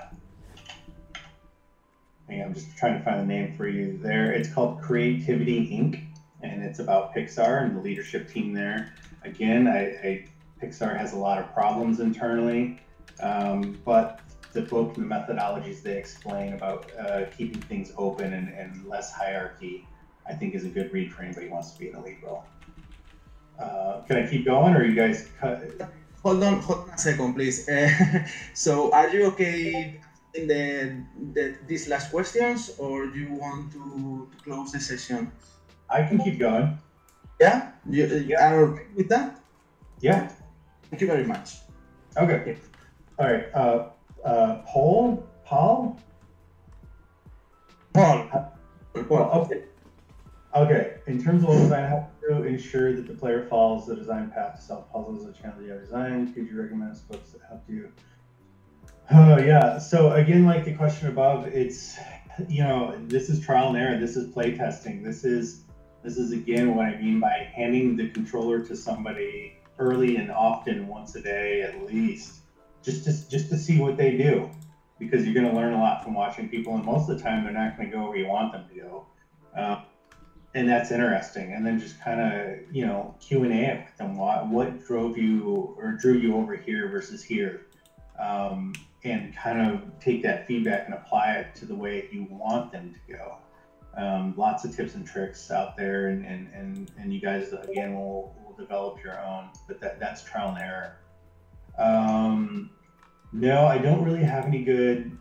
[2.29, 4.33] hang on, I'm just trying to find the name for you there.
[4.33, 6.05] It's called Creativity Inc.
[6.43, 8.95] and it's about Pixar and the leadership team there.
[9.25, 10.25] Again, I, I
[10.63, 12.81] Pixar has a lot of problems internally,
[13.21, 14.21] um, but
[14.53, 19.87] the book the methodologies they explain about uh, keeping things open and, and less hierarchy
[20.29, 22.19] I think is a good read for anybody who wants to be in a lead
[22.23, 22.45] role.
[23.59, 25.63] Uh, can I keep going, or you guys cut?
[26.23, 27.67] Hold on, hold on a second, please.
[27.69, 27.89] Uh,
[28.53, 29.99] so, are you okay
[30.35, 35.33] in the, the these last questions, or do you want to, to close the session?
[35.89, 36.79] I can keep going.
[37.41, 38.53] Yeah, you, you Yeah.
[38.53, 39.41] are okay with that?
[40.01, 40.29] Yeah.
[40.91, 41.57] Thank you very much.
[42.17, 42.57] Okay.
[43.19, 43.47] All right.
[44.25, 45.27] Uh, uh, Paul.
[45.45, 46.01] Paul.
[47.95, 48.53] Paul.
[49.09, 49.65] Well, okay.
[50.55, 50.95] Okay.
[51.07, 54.57] In terms of level design, how to ensure that the player follows the design path
[54.57, 56.35] to solve puzzles that challenge you have designed?
[56.35, 57.91] Could you recommend us books that help you?
[59.11, 59.79] Oh yeah.
[59.79, 61.97] So again, like the question above, it's
[62.49, 63.99] you know this is trial and error.
[63.99, 65.03] This is play testing.
[65.03, 65.65] This is
[66.03, 70.87] this is again what I mean by handing the controller to somebody early and often,
[70.87, 72.41] once a day at least,
[72.89, 74.49] just to just to see what they do,
[74.99, 77.45] because you're going to learn a lot from watching people, and most of the time
[77.45, 79.07] they're not going to go where you want them to go.
[79.55, 79.83] Um,
[80.55, 81.53] and that's interesting.
[81.53, 84.17] And then just kind of you know Q and A with them.
[84.17, 87.67] What what drove you or drew you over here versus here,
[88.19, 88.73] um,
[89.05, 92.95] and kind of take that feedback and apply it to the way you want them
[92.95, 93.37] to go.
[93.97, 97.95] Um, lots of tips and tricks out there, and and and, and you guys again
[97.95, 99.51] will will develop your own.
[99.67, 100.97] But that that's trial and error.
[101.79, 102.71] Um,
[103.33, 105.17] no, I don't really have any good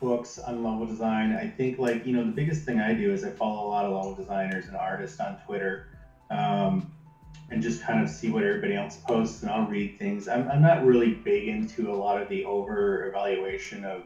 [0.00, 1.32] books on level design.
[1.32, 3.84] I think like you know the biggest thing I do is I follow a lot
[3.86, 5.86] of level designers and artists on Twitter,
[6.30, 6.86] um,
[7.50, 10.28] and just kind of see what everybody else posts, and I'll read things.
[10.28, 14.04] I'm, I'm not really big into a lot of the over evaluation of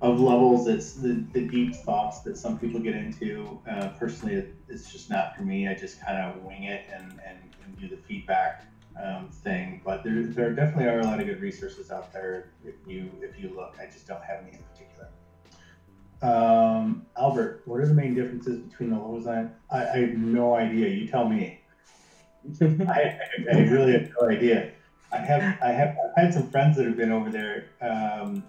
[0.00, 0.66] of levels.
[0.66, 3.60] It's the, the deep thoughts that some people get into.
[3.68, 5.68] Uh, personally, it, it's just not for me.
[5.68, 8.64] I just kind of wing it and, and, and do the feedback
[9.02, 9.80] um, thing.
[9.84, 13.38] But there, there definitely are a lot of good resources out there if you if
[13.38, 13.76] you look.
[13.80, 15.08] I just don't have any in particular.
[16.22, 19.26] Um, Albert, what are the main differences between the level?
[19.28, 20.88] I, I have no idea.
[20.88, 21.58] You tell me.
[22.60, 23.08] I, I,
[23.52, 24.68] I really have no idea.
[25.12, 28.44] I have I have I've had some friends that have been over there um,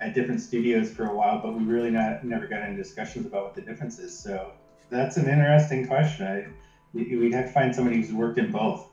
[0.00, 3.44] at different studios for a while, but we really not never got into discussions about
[3.44, 4.16] what the difference is.
[4.16, 4.52] So
[4.88, 6.26] that's an interesting question.
[6.26, 6.46] I,
[6.92, 8.89] we- we'd have to find somebody who's worked in both.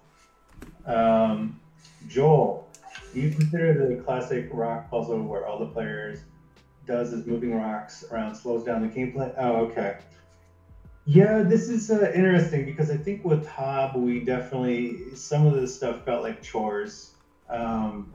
[0.88, 1.60] Um,
[2.08, 2.68] Joel,
[3.14, 6.22] do you consider the classic rock puzzle where all the players
[6.86, 9.34] does is moving rocks around slows down the gameplay?
[9.38, 9.98] Oh, okay.
[11.06, 15.68] Yeah, this is uh, interesting because I think with Hob, we definitely some of the
[15.68, 17.12] stuff felt like chores.
[17.50, 18.14] Um,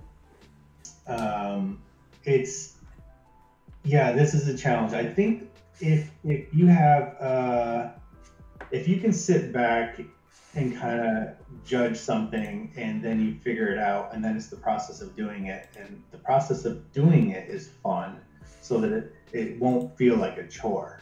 [1.06, 1.82] um,
[2.24, 2.74] it's
[3.84, 4.92] yeah, this is a challenge.
[4.92, 5.50] I think
[5.80, 7.88] if if you have uh,
[8.70, 10.00] if you can sit back
[10.54, 11.28] and kind of
[11.64, 15.46] judge something and then you figure it out and then it's the process of doing
[15.46, 15.68] it.
[15.78, 18.20] And the process of doing it is fun
[18.60, 21.00] so that it, it won't feel like a chore.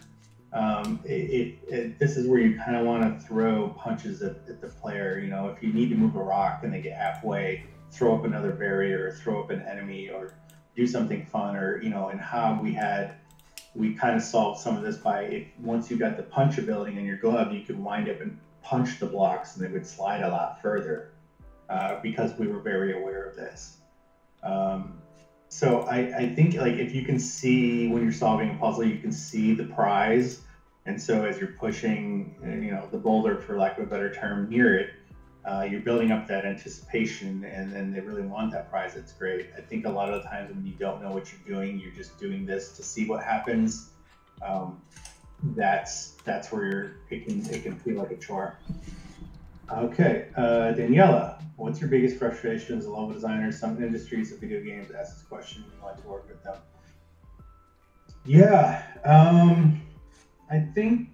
[0.53, 4.37] Um, it, it, it- this is where you kind of want to throw punches at,
[4.49, 6.97] at the player you know if you need to move a rock and they get
[6.97, 10.35] halfway throw up another barrier or throw up an enemy or
[10.75, 13.15] do something fun or you know in hob we had
[13.77, 16.99] we kind of solved some of this by if, once you got the punch ability
[16.99, 20.23] in your glove, you could wind up and punch the blocks and they would slide
[20.23, 21.11] a lot further
[21.69, 23.79] uh, because we were very aware of this.
[24.43, 25.01] Um,
[25.49, 28.99] so I, I think like if you can see when you're solving a puzzle, you
[28.99, 30.41] can see the prize.
[30.87, 34.49] And so as you're pushing, you know, the boulder, for lack of a better term,
[34.49, 34.91] near it,
[35.45, 39.49] uh, you're building up that anticipation and then they really want that prize it's great
[39.57, 41.93] i think a lot of the times when you don't know what you're doing you're
[41.93, 43.91] just doing this to see what happens
[44.43, 44.81] um,
[45.43, 48.59] that's that's where you're it can it can feel like a chore.
[49.71, 54.61] Okay uh, daniela what's your biggest frustration as a level designer some industries of video
[54.61, 56.57] games ask this question you want to work with them.
[58.25, 59.81] Yeah um,
[60.51, 61.09] i think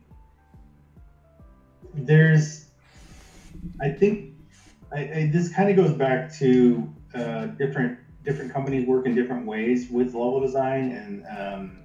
[1.95, 2.67] there's
[3.81, 4.33] I think
[4.93, 9.47] I, I, this kind of goes back to uh, different different companies work in different
[9.47, 11.79] ways with level design, and um,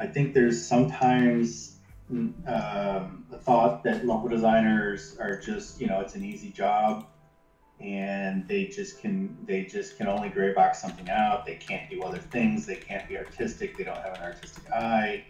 [0.00, 1.76] I think there's sometimes
[2.10, 7.06] um, a thought that level designers are just you know it's an easy job
[7.78, 12.02] and they just can they just can only gray box something out they can't do
[12.02, 15.24] other things they can't be artistic they don't have an artistic eye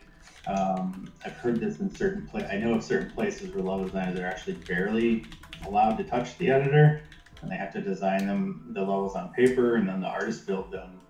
[0.47, 2.51] um, I've heard this in certain places.
[2.51, 5.25] I know of certain places where level designers are actually barely
[5.67, 7.03] allowed to touch the editor,
[7.43, 10.71] and they have to design them the levels on paper, and then the artist build
[10.71, 11.01] them.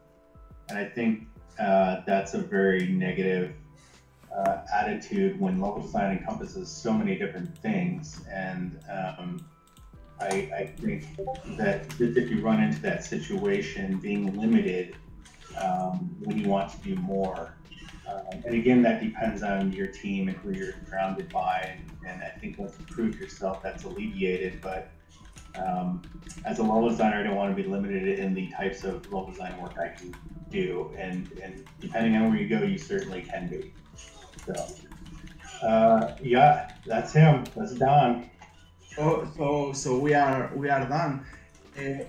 [0.68, 1.26] And I think
[1.60, 3.54] uh, that's a very negative
[4.34, 8.24] uh, attitude when level design encompasses so many different things.
[8.32, 9.44] And um,
[10.20, 11.04] I, I, think
[11.56, 14.96] that if you run into that situation, being limited
[15.60, 17.54] um, when you want to do more
[18.10, 21.76] um, and again, that depends on your team and who you're surrounded by.
[21.76, 24.60] And, and I think once you prove yourself, that's alleviated.
[24.60, 24.90] But
[25.66, 26.02] um,
[26.44, 29.30] as a level designer, I don't want to be limited in the types of level
[29.30, 30.14] design work I can
[30.50, 30.92] do.
[30.96, 33.72] And, and depending on where you go, you certainly can be.
[34.46, 37.44] So, uh, yeah, that's him.
[37.54, 38.30] That's Don.
[38.94, 41.24] So, so, so we are we are done.
[41.78, 42.04] Uh,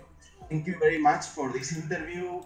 [0.49, 2.41] thank you very much for this interview.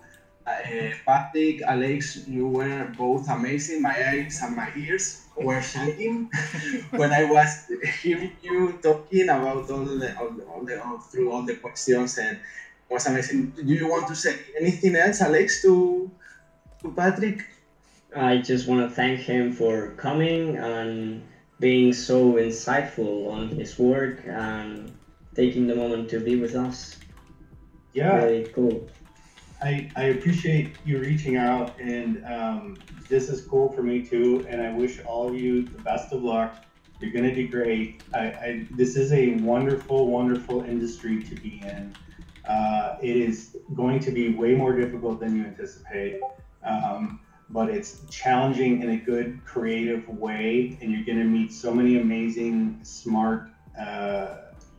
[0.45, 3.81] Uh, Patrick, Alex, you were both amazing.
[3.81, 6.29] My eyes and my ears were shining
[6.91, 7.65] when I was
[8.01, 12.17] hearing you talking about all the, all the, all the all, through all the questions
[12.19, 13.53] and it was amazing.
[13.57, 16.11] Do you want to say anything else, Alex, to
[16.81, 17.43] to Patrick?
[18.15, 21.23] I just want to thank him for coming and
[21.59, 24.91] being so insightful on his work and
[25.35, 26.97] taking the moment to be with us.
[27.93, 28.15] Yeah.
[28.15, 28.87] Really cool.
[29.65, 32.77] I, I appreciate you reaching out, and um,
[33.09, 34.45] this is cool for me too.
[34.47, 36.63] And I wish all of you the best of luck.
[36.99, 38.03] You're going to do great.
[38.13, 41.95] I, I, this is a wonderful, wonderful industry to be in.
[42.47, 46.21] Uh, it is going to be way more difficult than you anticipate,
[46.63, 50.77] um, but it's challenging in a good, creative way.
[50.79, 53.49] And you're going to meet so many amazing, smart
[53.81, 54.35] uh,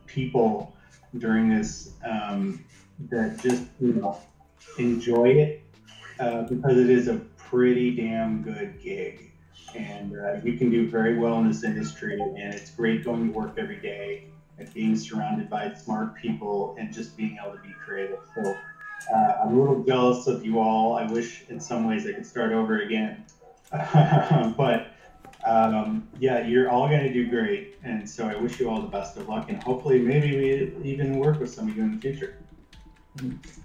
[0.07, 0.76] people
[1.18, 2.64] during this um,
[3.11, 4.16] that just, you know,
[4.79, 5.62] enjoy it
[6.20, 9.31] uh, because it is a pretty damn good gig.
[9.74, 13.39] And uh, you can do very well in this industry, and it's great going to
[13.39, 17.74] work every day and being surrounded by smart people and just being able to be
[17.85, 18.20] creative.
[18.35, 18.55] So
[19.14, 20.97] uh, I'm a little jealous of you all.
[20.97, 23.24] I wish in some ways I could start over again.
[24.57, 24.93] but
[25.44, 27.77] um, yeah, you're all going to do great.
[27.85, 31.19] And so I wish you all the best of luck, and hopefully, maybe we even
[31.19, 32.39] work with some of you in the future.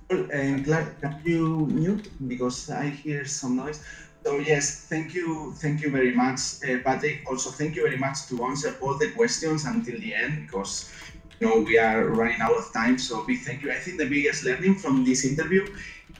[0.09, 3.79] And Clark, can you mute because I hear some noise?
[4.23, 7.23] So yes, thank you, thank you very much, uh, Patrick.
[7.27, 10.89] Also, thank you very much to answer all the questions until the end because
[11.39, 12.97] you know we are running out of time.
[12.97, 13.71] So big thank you.
[13.71, 15.65] I think the biggest learning from this interview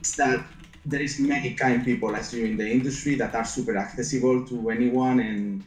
[0.02, 0.46] is that
[0.86, 4.70] there is many kind people as you in the industry that are super accessible to
[4.72, 5.64] anyone and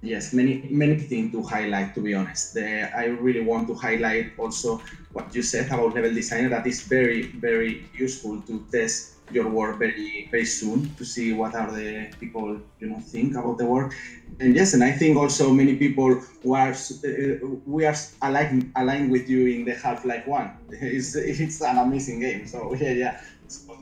[0.00, 1.92] Yes, many many things to highlight.
[1.94, 4.80] To be honest, the, I really want to highlight also
[5.18, 6.48] what you said about level designer.
[6.48, 11.54] That is very very useful to test your work very very soon to see what
[11.54, 12.46] are the people
[12.80, 13.94] you know think about the work.
[14.40, 16.10] And yes, and I think also many people
[16.42, 17.34] who are uh,
[17.66, 20.48] we are aligned aligned with you in the Half Life One.
[20.96, 22.46] It's it's an amazing game.
[22.46, 23.14] So yeah yeah.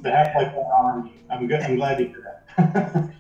[0.03, 1.61] The Half Life One, I'm good.
[1.61, 2.23] I'm glad you did
[2.57, 3.11] that.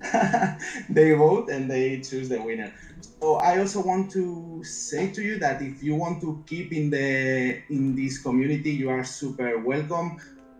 [0.88, 2.72] they vote and they choose the winner.
[3.00, 6.90] So I also want to say to you that if you want to keep in
[6.90, 10.18] the in this community, you are super welcome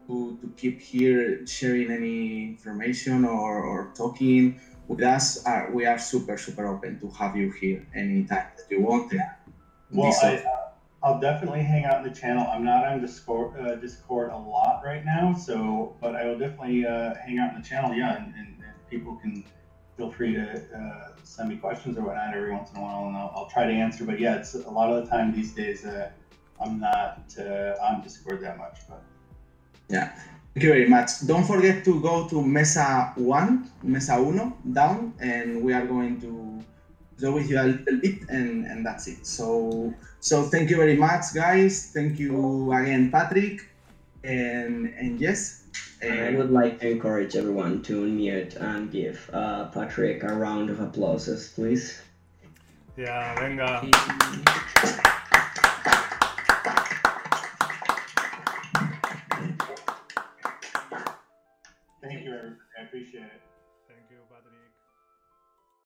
[0.09, 4.59] to, to keep here sharing any information or, or talking
[4.89, 5.45] with us.
[5.47, 9.13] Uh, we are super super open to have you here anytime that you want.
[9.91, 10.43] Well, I,
[11.03, 12.47] I'll definitely hang out in the channel.
[12.51, 16.85] I'm not on Discord, uh, Discord a lot right now, so but I will definitely
[16.85, 17.95] uh, hang out in the channel.
[17.95, 18.57] Yeah, and, and
[18.91, 19.45] people can
[19.99, 23.17] feel free to uh, send me questions or whatnot every once in a while, and
[23.17, 24.05] I'll, I'll try to answer.
[24.07, 25.85] But yeah, it's a lot of the time these days.
[25.85, 26.11] Uh,
[26.61, 29.03] I'm not uh, on Discord that much, but
[29.91, 30.09] Yeah.
[30.55, 31.27] Thank you very much.
[31.27, 36.65] Don't forget to go to Mesa 1, Mesa Uno down, and we are going to
[37.21, 39.27] go with you a little bit, and, and that's it.
[39.27, 41.91] So, so thank you very much, guys.
[41.95, 43.67] Thank you again, Patrick.
[44.25, 45.58] And, and yes.
[46.01, 50.71] And I would like to encourage everyone to unmute and give uh, Patrick a round
[50.71, 52.01] of applauses, please.
[52.97, 55.15] Yeah, venga.